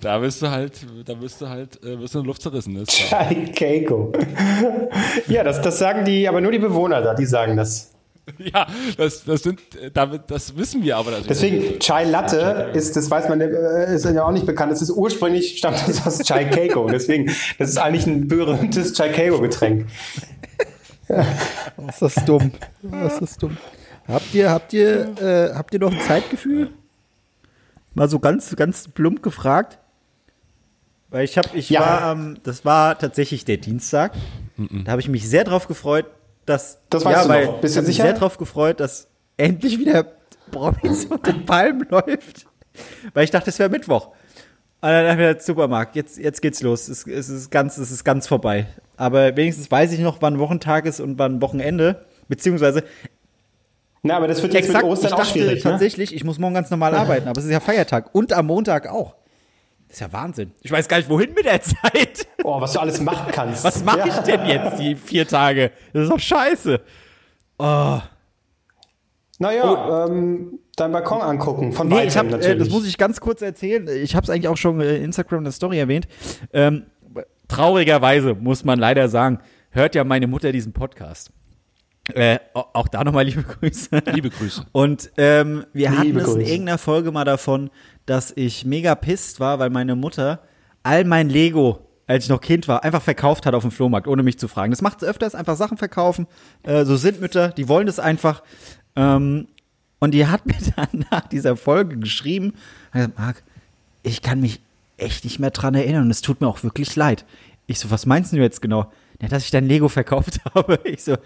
[0.00, 2.76] Da bist du halt, da bist du halt, äh, bist du in Luft zerrissen.
[2.76, 2.92] Ist.
[2.92, 4.12] Chicago.
[5.26, 7.97] ja, das, das sagen die, aber nur die Bewohner da, die sagen das.
[8.38, 8.66] ja,
[8.96, 11.12] das, das sind, äh, damit, das wissen wir aber.
[11.28, 14.72] Deswegen, Chai Latte ist, das weiß man, äh, ist ja auch nicht bekannt.
[14.72, 16.88] Das ist ursprünglich, stammt das aus Chicago.
[16.90, 17.26] Deswegen,
[17.58, 19.86] das ist eigentlich ein berühmtes Chicago-Getränk.
[21.76, 22.52] Was ist das dumm?
[22.82, 23.56] Was ist dumm?
[24.06, 26.70] Habt ihr, habt ihr, äh, habt ihr noch ein Zeitgefühl?
[27.94, 29.78] Mal so ganz, ganz plump gefragt.
[31.10, 31.80] Weil ich habe, ich Ja.
[31.80, 34.12] war, ähm, das war tatsächlich der Dienstag.
[34.84, 36.04] Da habe ich mich sehr drauf gefreut,
[36.48, 36.80] dass.
[36.90, 37.60] Das weißt du weil noch.
[37.60, 38.04] Bist ich du sicher?
[38.04, 40.04] sehr drauf gefreut, dass endlich wieder
[40.50, 42.46] Promis und den Palmen läuft.
[43.14, 44.08] Weil ich dachte, es wäre Mittwoch.
[44.80, 46.88] Und dann dachte ich mir, Supermarkt, jetzt, jetzt geht's los.
[46.88, 48.68] Es, es, ist ganz, es ist ganz vorbei.
[48.96, 52.04] Aber wenigstens weiß ich noch, wann Wochentag ist und wann Wochenende.
[52.28, 52.84] Beziehungsweise,
[54.02, 55.64] Na, aber das wird jetzt exakt, mit Ostern ich auch dachte schwierig.
[55.64, 55.70] Ne?
[55.70, 57.26] tatsächlich, ich muss morgen ganz normal arbeiten.
[57.26, 58.14] Aber es ist ja Feiertag.
[58.14, 59.16] Und am Montag auch.
[59.88, 60.52] Das ist ja Wahnsinn.
[60.62, 62.26] Ich weiß gar nicht, wohin mit der Zeit.
[62.44, 63.64] Oh, was du alles machen kannst.
[63.64, 64.06] Was mache Ja.
[64.06, 65.72] ich denn jetzt die vier Tage?
[65.92, 66.80] Das ist doch scheiße.
[67.58, 67.98] Oh.
[69.40, 71.72] Naja, ähm, deinen Balkon angucken.
[71.72, 72.58] Von Nee, weitem ich hab, äh, natürlich.
[72.58, 73.88] das muss ich ganz kurz erzählen.
[73.88, 76.06] Ich habe es eigentlich auch schon äh, in Instagram in der Story erwähnt.
[76.52, 76.86] Ähm,
[77.46, 79.38] traurigerweise muss man leider sagen,
[79.70, 81.30] hört ja meine Mutter diesen Podcast.
[82.14, 84.02] Äh, au- auch da nochmal liebe Grüße.
[84.12, 84.64] Liebe Grüße.
[84.72, 87.70] Und ähm, wir hatten Liebe es in irgendeiner Folge mal davon,
[88.06, 90.40] dass ich mega pisst war, weil meine Mutter
[90.82, 94.22] all mein Lego, als ich noch Kind war, einfach verkauft hat auf dem Flohmarkt, ohne
[94.22, 94.70] mich zu fragen.
[94.70, 96.26] Das macht sie öfters, einfach Sachen verkaufen.
[96.62, 98.42] Äh, so sind Mütter, die wollen das einfach.
[98.96, 99.48] Ähm,
[99.98, 102.54] und die hat mir dann nach dieser Folge geschrieben,
[102.92, 103.42] gesagt, Marc,
[104.02, 104.60] ich kann mich
[104.96, 107.24] echt nicht mehr dran erinnern und es tut mir auch wirklich leid.
[107.66, 108.90] Ich so, was meinst du jetzt genau?
[109.20, 110.80] Ja, dass ich dein Lego verkauft habe.
[110.84, 111.16] Ich so,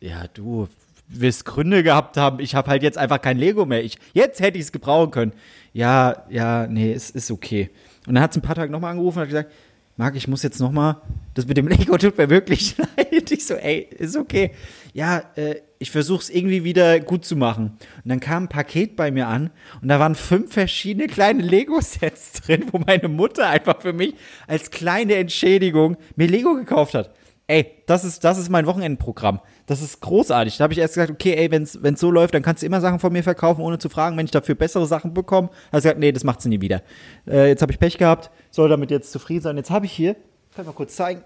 [0.00, 0.68] ja, du
[1.08, 2.40] wirst Gründe gehabt haben.
[2.40, 3.84] Ich habe halt jetzt einfach kein Lego mehr.
[3.84, 5.32] Ich, jetzt hätte ich es gebrauchen können.
[5.72, 7.70] Ja, ja, nee, es ist okay.
[8.06, 9.52] Und dann hat sie ein paar Tage nochmal angerufen und hat gesagt,
[9.98, 10.96] Marc, ich muss jetzt nochmal,
[11.34, 13.30] das mit dem Lego tut mir wirklich leid.
[13.30, 14.50] Ich so, ey, ist okay.
[14.92, 17.78] Ja, äh, ich versuche es irgendwie wieder gut zu machen.
[18.04, 22.32] Und dann kam ein Paket bei mir an und da waren fünf verschiedene kleine Lego-Sets
[22.46, 24.14] drin, wo meine Mutter einfach für mich
[24.46, 27.14] als kleine Entschädigung mir Lego gekauft hat.
[27.46, 29.40] ey, das ist, das ist mein Wochenendprogramm.
[29.66, 30.56] Das ist großartig.
[30.56, 32.80] Da habe ich erst gesagt, okay, ey, wenn es so läuft, dann kannst du immer
[32.80, 34.16] Sachen von mir verkaufen, ohne zu fragen.
[34.16, 36.82] Wenn ich dafür bessere Sachen bekomme, ich gesagt, nee, das macht sie nie wieder.
[37.26, 39.56] Äh, jetzt habe ich Pech gehabt, soll damit jetzt zufrieden sein.
[39.56, 41.22] Jetzt habe ich hier, kann ich mal kurz zeigen.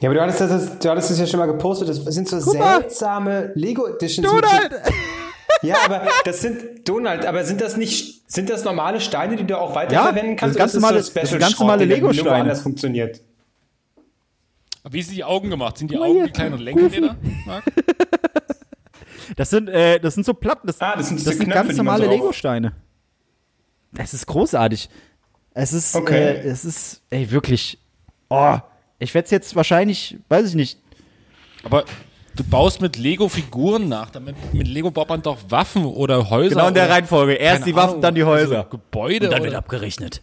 [0.00, 1.88] Ja, aber du hattest das, du hattest das ja schon mal gepostet.
[1.88, 4.28] Das sind so seltsame Lego Editions.
[4.28, 4.70] Donald!
[5.62, 9.58] Ja, aber das sind Donald, aber sind das nicht sind das normale Steine, die du
[9.58, 10.56] auch weiterverwenden ja, kannst?
[10.56, 12.48] Das, ganz normale, so das ganz normale Lego Steine.
[12.48, 13.20] Das funktioniert.
[14.90, 15.78] Wie sind die Augen gemacht?
[15.78, 17.64] Sind die Augen die kleinen Lenkräder, Marc?
[19.34, 20.68] Das sind, äh, das sind so Platten.
[20.68, 22.72] Das, ah, das sind, das sind Knöpfe, ganz normale so Lego-Steine.
[23.92, 24.88] Das ist großartig.
[25.52, 26.14] Es ist, okay.
[26.14, 27.78] äh, es ist, ey, wirklich.
[28.28, 28.56] Oh,
[28.98, 30.78] ich werde es jetzt wahrscheinlich, weiß ich nicht.
[31.64, 31.84] Aber
[32.36, 34.10] du baust mit Lego-Figuren nach.
[34.10, 36.50] Damit, mit Lego baut man doch Waffen oder Häuser.
[36.50, 37.34] Genau in der Reihenfolge.
[37.34, 38.58] Erst die Waffen, Ahnung, dann die Häuser.
[38.58, 39.26] Also Gebäude.
[39.26, 40.22] Und dann wird abgerechnet.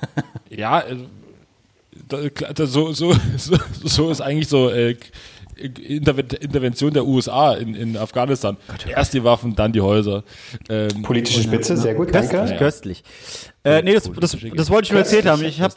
[0.50, 0.96] ja, äh,
[2.66, 4.96] so, so, so, so ist eigentlich so äh,
[5.56, 8.56] Intervention der USA in, in Afghanistan.
[8.68, 10.22] Gott, Erst die Waffen, dann die Häuser.
[10.68, 12.56] Ähm, Politische Spitze, sehr gut, köstlich, danke.
[12.56, 13.02] Köstlich.
[13.64, 15.42] Äh, nee, das, das, das, wollte ich nur erzählt haben.
[15.42, 15.74] Ich habe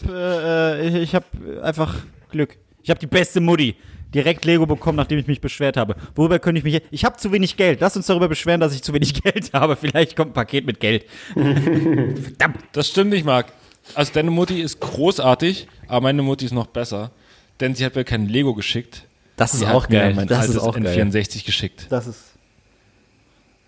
[0.82, 1.24] äh, ich hab
[1.63, 1.95] einfach
[2.30, 2.57] Glück.
[2.84, 3.76] Ich habe die beste Mutti
[4.13, 5.95] direkt Lego bekommen, nachdem ich mich beschwert habe.
[6.15, 6.82] Worüber könnte ich mich.
[6.91, 7.80] Ich habe zu wenig Geld.
[7.82, 9.76] Lass uns darüber beschweren, dass ich zu wenig Geld habe.
[9.76, 11.05] Vielleicht kommt ein Paket mit Geld.
[11.34, 12.57] Verdammt.
[12.74, 13.47] Das stimmt nicht, Marc.
[13.96, 17.12] Also deine Mutti ist großartig, aber meine Mutti ist noch besser,
[17.60, 19.06] denn sie hat mir kein Lego geschickt.
[19.36, 20.14] Das ist auch geil.
[20.16, 21.42] Mein das altes ist auch N64 geil.
[21.46, 21.88] geschickt.
[21.90, 22.34] Das ist.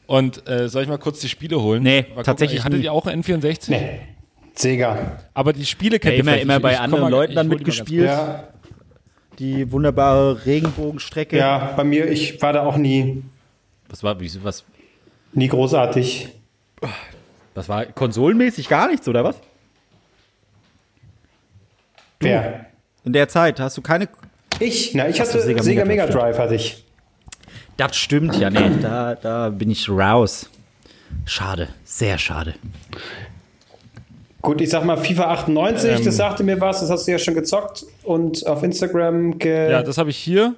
[0.06, 1.82] Und äh, soll ich mal kurz die Spiele holen?
[1.84, 2.60] Nee, mal tatsächlich.
[2.60, 3.70] Gucken, hattet ihr auch ein N64?
[3.70, 4.02] Nee.
[4.54, 5.20] Sega.
[5.34, 8.08] Aber die Spiele kennt ja, immer, immer bei anderen mal, Leuten dann mitgespielt.
[8.08, 8.50] Ja.
[9.40, 11.38] Die wunderbare Regenbogenstrecke.
[11.38, 13.24] Ja, bei mir, ich war da auch nie.
[13.88, 14.66] Was war, wie, was?
[15.34, 16.28] Nie großartig.
[17.54, 19.38] Was war konsolenmäßig gar nichts, oder was?
[22.22, 22.66] Wer?
[23.04, 24.08] In der Zeit hast du keine.
[24.60, 24.94] Ich?
[24.94, 26.86] Na, ich hatte Sega, Sega Mega Drive, hatte ich.
[27.78, 30.50] Das stimmt ja, nee, da, da bin ich raus.
[31.26, 32.54] Schade, sehr schade.
[34.42, 37.20] Gut, ich sag mal FIFA 98, ähm, das sagte mir was, das hast du ja
[37.20, 40.56] schon gezockt und auf Instagram ge Ja, das habe ich hier.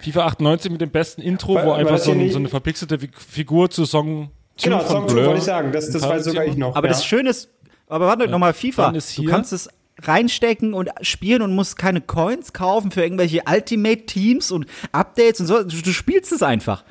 [0.00, 3.70] FIFA 98 mit dem besten Intro, weil, wo einfach so, ein, so, eine verpixelte Figur
[3.70, 4.30] zu Song
[4.60, 6.76] Genau, Song wollte ich sagen, das, das weiß sogar ich noch.
[6.76, 6.92] Aber ja.
[6.92, 7.48] das Schöne ist,
[7.88, 8.30] aber warte ja.
[8.30, 9.68] nochmal, FIFA, du kannst es
[10.00, 15.62] reinstecken und spielen und musst keine Coins kaufen für irgendwelche Ultimate-Teams und Updates und so.
[15.62, 16.84] Du, du spielst es einfach.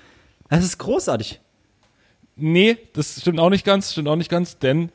[0.50, 1.40] Das ist großartig.
[2.36, 4.92] Nee, das stimmt auch nicht ganz, stimmt auch nicht ganz, denn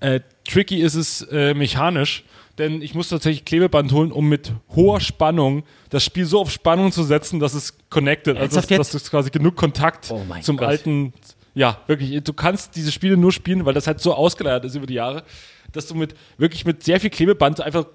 [0.00, 2.24] äh, tricky ist es äh, mechanisch,
[2.58, 6.92] denn ich muss tatsächlich Klebeband holen, um mit hoher Spannung das Spiel so auf Spannung
[6.92, 10.68] zu setzen, dass es connected, also dass, dass es quasi genug Kontakt oh zum Gott.
[10.68, 11.12] alten,
[11.54, 14.86] ja, wirklich, du kannst diese Spiele nur spielen, weil das halt so ausgeleiert ist über
[14.86, 15.24] die Jahre
[15.72, 17.86] dass du mit wirklich mit sehr viel Klebeband einfach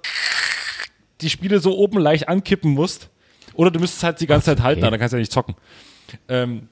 [1.22, 3.10] die Spiele so oben leicht ankippen musst.
[3.56, 4.92] Oder du müsstest halt die ganze Zeit halten, okay.
[4.92, 5.56] dann kannst du ja nicht zocken.
[6.28, 6.70] Ähm,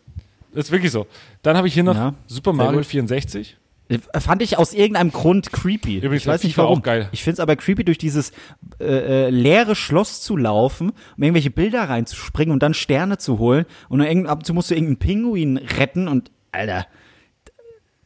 [0.54, 1.08] das ist wirklich so.
[1.44, 3.58] Dann habe ich hier noch ja, Super Mario 64.
[3.88, 5.98] Äh, fand ich aus irgendeinem Grund creepy.
[5.98, 6.80] Übrigens, ich weiß nicht warum.
[6.80, 7.08] Auch geil.
[7.12, 8.32] Ich finde es aber creepy, durch dieses
[8.80, 13.66] äh, äh, leere Schloss zu laufen, um irgendwelche Bilder reinzuspringen und dann Sterne zu holen.
[13.90, 16.88] Und ab und zu musst du irgendeinen Pinguin retten und, Alter.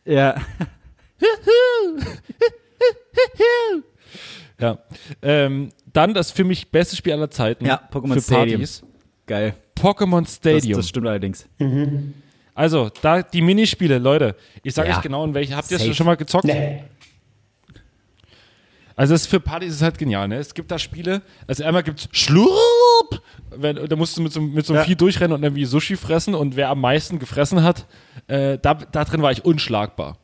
[0.05, 0.35] Ja.
[4.59, 4.77] ja.
[5.21, 7.65] Ähm, dann das für mich beste Spiel aller Zeiten.
[7.65, 8.59] Ja, Pokémon Stadium.
[8.59, 8.83] Partys.
[9.25, 9.55] Geil.
[9.75, 10.73] Pokémon Stadium.
[10.73, 11.47] Das, das stimmt allerdings.
[11.57, 12.13] Mhm.
[12.53, 14.35] Also, da die Minispiele, Leute.
[14.63, 14.97] Ich sage ja.
[14.97, 15.55] euch genau, in welche.
[15.55, 16.45] Habt ihr das schon mal gezockt?
[16.45, 16.83] Nee.
[18.95, 20.37] Also das für Partys ist halt genial, ne?
[20.37, 23.21] Es gibt da Spiele, also einmal gibt's Schlurp,
[23.55, 24.85] wenn, da musst du mit so, mit so einem ja.
[24.85, 27.87] Vieh durchrennen und irgendwie Sushi fressen und wer am meisten gefressen hat,
[28.27, 30.17] äh, da, da drin war ich unschlagbar.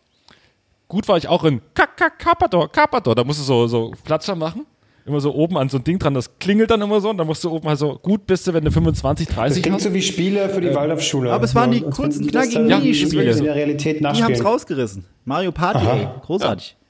[0.88, 3.16] Gut war ich auch in Carpador, Carpador.
[3.16, 4.66] Da musst du so, so Platscher machen.
[5.06, 7.26] Immer so oben an so ein Ding dran, das klingelt dann immer so und dann
[7.26, 9.84] musst du oben halt so gut bist du, wenn du 25, 30 Das klingt hast.
[9.84, 11.34] so wie Spiele für die äh, Waldorfschule.
[11.34, 13.32] Aber es waren die ja, kurzen, knackigen ja, Minispiele.
[13.32, 15.06] In der Realität die haben es rausgerissen.
[15.26, 16.76] Mario Party, ey, großartig.
[16.78, 16.81] Ja.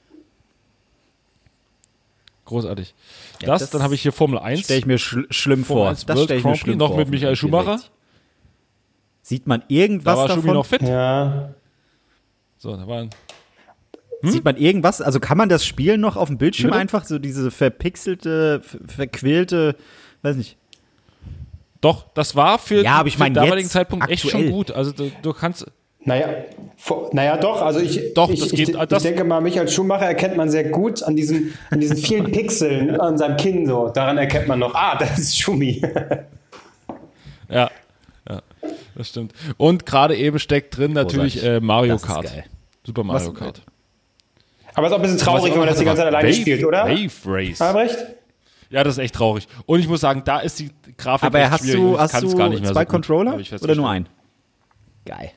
[2.44, 2.94] Großartig.
[3.40, 4.64] Ja, das, das, dann habe ich hier Formel 1.
[4.64, 5.90] Stelle ich mir schl schlimm vor.
[5.90, 6.96] Das stelle ich mir schlimm noch vor.
[6.96, 7.80] Noch mit Michael Schumacher.
[9.22, 10.54] Sieht man irgendwas da war davon?
[10.54, 10.82] noch fit.
[10.82, 11.54] Ja.
[12.58, 13.10] So, da waren
[14.22, 14.30] hm?
[14.30, 15.00] Sieht man irgendwas?
[15.00, 16.80] Also kann man das Spiel noch auf dem Bildschirm Bitte?
[16.80, 19.76] einfach so diese verpixelte, verquillte,
[20.22, 20.56] weiß nicht.
[21.80, 24.14] Doch, das war für, ja, aber ich mein, den damaligen Zeitpunkt aktuell.
[24.14, 24.70] echt schon gut.
[24.70, 25.66] Also du, du kannst.
[26.04, 26.28] Naja,
[27.12, 30.36] naja, doch, also ich, doch, ich, geht, ich, ich denke mal, mich als Schuhmacher erkennt
[30.36, 33.88] man sehr gut an diesen, an diesen vielen Pixeln an seinem Kinn so.
[33.88, 35.80] Daran erkennt man noch, ah, das ist Schumi.
[37.48, 37.70] ja,
[38.28, 38.42] ja,
[38.96, 39.32] das stimmt.
[39.58, 42.32] Und gerade eben steckt drin natürlich äh, Mario Kart.
[42.84, 43.62] Super Mario Was, Kart.
[44.74, 46.34] Aber es ist auch ein bisschen traurig, wenn man das die ganze Zeit alleine Wave,
[46.34, 46.84] spielt, oder?
[46.86, 47.60] Wave Race.
[47.60, 47.98] Albrecht?
[48.70, 49.46] Ja, das ist echt traurig.
[49.66, 51.80] Und ich muss sagen, da ist die Grafik Aber hast schwierig.
[51.80, 54.08] du, hast du gar nicht mehr zwei so gut, Controller ich oder nur einen?
[55.04, 55.30] Geil.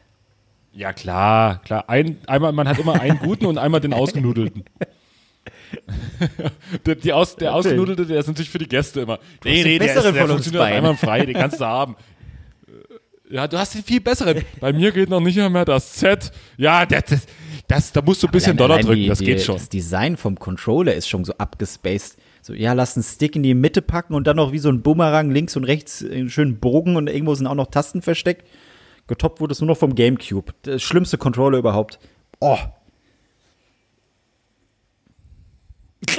[0.76, 1.86] Ja, klar, klar.
[1.88, 4.66] Ein, einmal, man hat immer einen guten und einmal den ausgenudelten.
[6.86, 9.20] der, die aus, der ausgenudelte, der ist natürlich für die Gäste immer.
[9.46, 11.96] Nee, nee, der, ist, der funktioniert einmal frei, den kannst du haben.
[13.30, 14.44] Ja, du hast den viel besseren.
[14.60, 16.32] Bei mir geht noch nicht mehr das Z.
[16.58, 17.22] Ja, das, das,
[17.68, 19.56] das da musst du ein bisschen Dollar drücken, die, das die, geht schon.
[19.56, 22.18] Das Design vom Controller ist schon so abgespaced.
[22.42, 24.82] So, ja, lass einen Stick in die Mitte packen und dann noch wie so ein
[24.82, 28.46] Bumerang links und rechts einen schönen Bogen und irgendwo sind auch noch Tasten versteckt.
[29.08, 30.54] Getoppt wurde es nur noch vom Gamecube.
[30.64, 32.00] Das schlimmste Controller überhaupt.
[32.40, 32.58] Oh.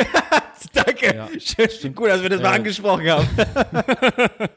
[0.73, 1.15] Danke.
[1.15, 3.29] Ja, Schön, gut, dass wir das mal Äh, angesprochen haben.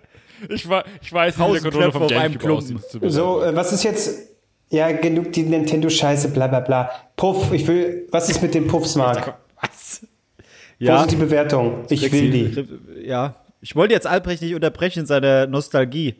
[0.47, 2.79] Ich, wa- ich weiß nicht, wie der Controller vom Gamecube aussieht.
[3.07, 4.29] So, äh, was ist jetzt.
[4.69, 6.89] Ja, genug die Nintendo-Scheiße, bla bla bla.
[7.17, 8.07] Puff, ich will.
[8.11, 9.37] Was ist mit den Puffs, Marc?
[9.61, 10.07] Was?
[10.79, 11.83] Wo sind die Bewertungen?
[11.89, 13.05] Ich will die.
[13.05, 13.35] Ja.
[13.59, 16.15] Ich wollte jetzt Albrecht nicht unterbrechen in seiner Nostalgie.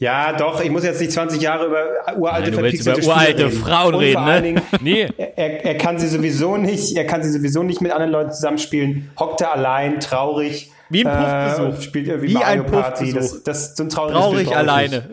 [0.00, 4.00] Ja, doch, ich muss jetzt nicht 20 Jahre über uralte Nein, über uralte Frauen Und
[4.00, 4.48] reden, vor allen ne?
[4.54, 8.12] Dingen, Nee, er, er kann sie sowieso nicht, er kann sie sowieso nicht mit anderen
[8.12, 9.10] Leuten zusammenspielen.
[9.18, 10.70] Hockt er allein, traurig.
[10.88, 11.64] Wie ein Äh, Puffbesuch.
[11.76, 13.04] und spielt irgendwie Wie Mario ein Party.
[13.12, 13.42] Puffbesuch.
[13.42, 15.08] Das, das, so ein trauriges Bild Traurig ich alleine.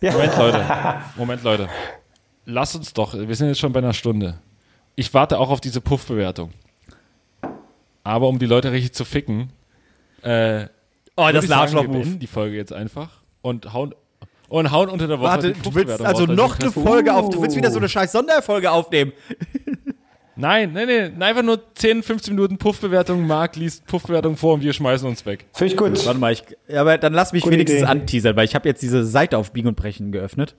[0.00, 0.12] nicht.
[0.12, 0.64] Moment, Leute.
[1.16, 1.68] Moment, Leute.
[2.44, 4.40] Lass uns doch, wir sind jetzt schon bei einer Stunde.
[4.96, 6.50] Ich warte auch auf diese Puff-Bewertung.
[8.02, 9.50] Aber um die Leute richtig zu ficken,
[10.22, 10.66] äh,
[11.16, 11.98] Oh, das ich sagen, wir Arschloch-Move.
[12.00, 13.08] beenden die Folge jetzt einfach
[13.46, 13.94] und hauen,
[14.48, 17.30] und hauen unter der Woche Warte, die du willst also raus, noch eine Folge auf.
[17.30, 19.12] Du willst wieder so eine scheiß Sonderfolge aufnehmen.
[20.38, 23.26] Nein, nein, nein, einfach nur 10, 15 Minuten Puff-Bewertung.
[23.26, 25.46] Marc liest Puff-Bewertung vor und wir schmeißen uns weg.
[25.54, 26.04] Finde ich gut.
[26.04, 27.88] Warte mal, ich, ja, aber dann lass mich Gute wenigstens Idee.
[27.90, 30.54] anteasern, weil ich habe jetzt diese Seite auf Biegen und Brechen geöffnet.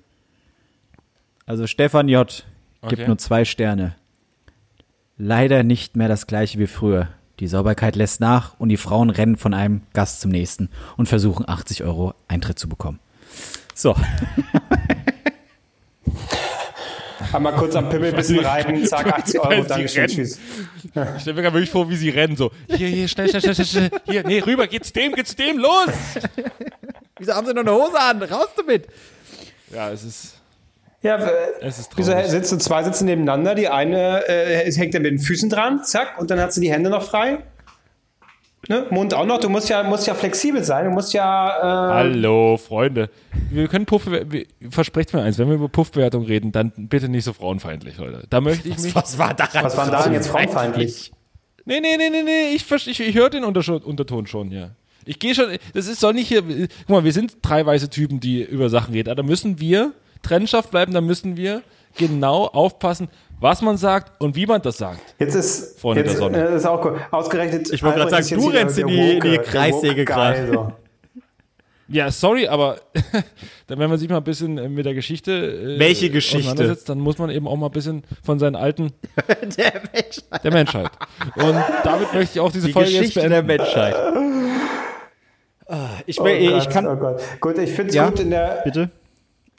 [1.46, 2.28] Also Stefan J.
[2.82, 3.08] gibt Okay.
[3.08, 3.96] nur zwei Sterne.
[5.16, 7.10] Leider nicht mehr das gleiche wie früher.
[7.40, 11.48] Die Sauberkeit lässt nach und die Frauen rennen von einem Gast zum nächsten und versuchen
[11.48, 13.00] 80 Euro Eintritt zu bekommen.
[13.76, 13.96] So,
[17.34, 20.40] Einmal kurz am Pimmel ein bisschen reiben, zack, 80 Weil Euro, Dankeschön, tschüss.
[20.84, 22.36] Ich stelle mir gerade wirklich vor, wie sie rennen.
[22.36, 23.90] So, hier, hier, schnell, schnell, schnell, schnell, schnell.
[24.06, 25.88] Hier, nee, rüber, geht's dem, geht's dem, los!
[27.18, 28.22] wieso haben sie noch eine Hose an?
[28.24, 28.88] Raus damit!
[29.74, 30.37] Ja, es ist,
[31.04, 31.30] Ja, w-
[31.62, 32.28] es ist wieso traurig.
[32.32, 36.32] sitzen zwei sitzen nebeneinander, die eine äh, hängt dann mit den Füßen dran, zack, und
[36.32, 37.40] dann hat sie die Hände noch frei.
[38.70, 38.86] Ne?
[38.90, 41.58] Mund auch noch, du musst ja, musst ja flexibel sein, du musst ja.
[41.60, 43.10] Äh, Hallo, Freunde.
[43.50, 44.10] Wir können Puff,
[44.70, 48.24] versprecht mir eins, wenn wir über Puffbewertung reden, dann bitte nicht so frauenfeindlich, Leute.
[48.30, 48.94] Da möchte ich mich.
[48.96, 49.64] Was war daran?
[49.64, 51.12] was waren da denn jetzt frauenfeindlich?
[51.64, 54.72] Nee, nee, nee, nee, nee, ich, ich, ich höre den Unterton schon, ja.
[55.06, 58.20] Ich gehe schon, das ist, soll nicht hier, guck mal, wir sind drei weiße Typen,
[58.20, 61.62] die über Sachen reden, aber da müssen wir Trennschaft bleiben, da müssen wir
[61.98, 63.10] genau aufpassen,
[63.40, 65.02] was man sagt und wie man das sagt.
[65.20, 66.50] Jetzt ist, Freunde jetzt, der Sonne.
[66.50, 67.00] äh, ist auch cool.
[67.12, 67.72] Ausgerechnet.
[67.72, 70.72] Ich wollte gerade sagen, du rennst in der die- in die der Kreissäge Woke-Guy, so.
[71.90, 72.80] Ja, sorry, aber
[73.68, 76.40] dann, wenn man sich mal ein bisschen äh, mit der Geschichte äh, Welche Geschichte?
[76.40, 78.92] auseinandersetzt, dann muss man eben auch mal ein bisschen von seinen alten
[79.58, 80.18] Der Mensch.
[80.44, 80.90] der Menschheit.
[81.38, 81.56] Und
[81.86, 83.64] damit möchte ich auch diese Die Folge Geschichte jetzt der beenden.
[83.64, 83.96] Menschheit.
[85.70, 86.88] Ah, Ich, Oh will, ich Gott, kann.
[86.88, 87.22] oh Gott.
[87.40, 88.10] Gut, ich finde es Ja?
[88.10, 88.62] gut in der.
[88.66, 88.90] Bitte?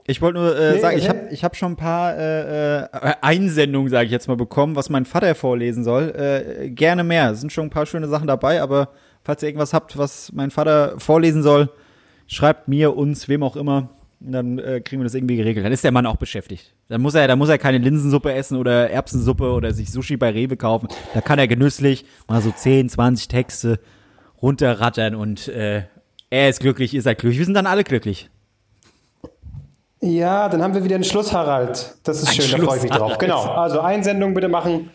[0.08, 3.14] Ich wollte nur äh, Nee, sagen, ich habe ich hab schon ein paar äh, äh,
[3.20, 6.14] Einsendungen, sage ich jetzt mal, bekommen, was mein Vater vorlesen soll.
[6.16, 7.32] Äh, gerne mehr.
[7.32, 8.88] Es sind schon ein paar schöne Sachen dabei, aber
[9.22, 11.68] falls ihr irgendwas habt, was mein Vater vorlesen soll,
[12.26, 13.90] schreibt mir, uns, wem auch immer.
[14.20, 15.66] Und dann äh, kriegen wir das irgendwie geregelt.
[15.66, 16.74] Dann ist der Mann auch beschäftigt.
[16.88, 20.30] Dann muss er, dann muss er keine Linsensuppe essen oder Erbsensuppe oder sich Sushi bei
[20.30, 20.88] Rewe kaufen.
[21.12, 23.78] Da kann er genüsslich mal so 10, 20 Texte
[24.40, 25.82] runterrattern und äh,
[26.30, 27.38] er ist glücklich, ihr seid glücklich.
[27.38, 28.30] Wir sind dann alle glücklich.
[30.00, 31.94] Ja, dann haben wir wieder einen Schluss, Harald.
[32.04, 33.00] Das ist Ein schön, da freue ich mich Schluss, drauf.
[33.12, 33.18] Harald.
[33.20, 33.42] Genau.
[33.42, 34.90] Also Einsendung bitte machen.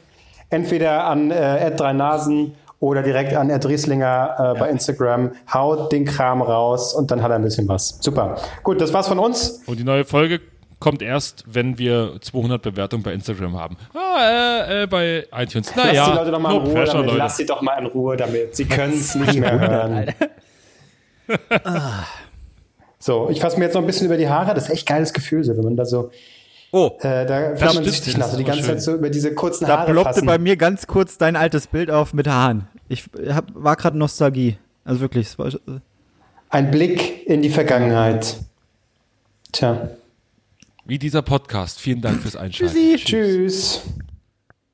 [0.50, 5.32] Entweder an äh, drei Nasen oder direkt an Ed Rieslinger äh, bei Instagram.
[5.54, 7.98] Haut den Kram raus und dann hat er ein bisschen was.
[8.02, 8.38] Super.
[8.64, 9.62] Gut, das war's von uns.
[9.66, 10.42] Und die neue Folge
[10.80, 13.78] kommt erst, wenn wir 200 Bewertungen bei Instagram haben.
[13.94, 14.20] Ah,
[14.70, 15.74] äh, äh, bei iTunes.
[15.76, 17.06] Lass Naja, die Leute doch mal no in Ruhe pressure, damit.
[17.08, 17.18] Leute.
[17.20, 18.56] Lass sie doch mal in Ruhe damit.
[18.56, 20.14] Sie können es nicht mehr hören.
[23.04, 24.54] So, ich fasse mir jetzt noch ein bisschen über die Haare.
[24.54, 26.10] Das ist echt geiles Gefühl, so, wenn man da so,
[26.72, 28.66] Oh, äh, da fühlt man sich ist So die immer ganze schön.
[28.70, 30.26] Zeit so über diese kurzen Da Haare ploppte fassen.
[30.26, 32.70] bei mir ganz kurz dein altes Bild auf mit Haaren.
[32.88, 34.58] Ich hab, war gerade Nostalgie.
[34.86, 35.28] Also wirklich.
[35.28, 35.52] Es war,
[36.50, 38.38] Ein Blick in die Vergangenheit.
[39.52, 39.90] Tja.
[40.86, 41.82] Wie dieser Podcast.
[41.82, 42.76] Vielen Dank fürs Einschalten.
[42.96, 43.82] Tschüss.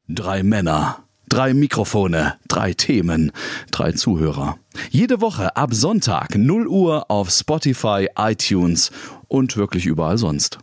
[0.08, 3.32] Drei Männer, drei Mikrofone, drei Themen,
[3.72, 4.58] drei Zuhörer.
[4.90, 8.92] Jede Woche ab Sonntag 0 Uhr auf Spotify, iTunes
[9.28, 10.60] und wirklich überall sonst.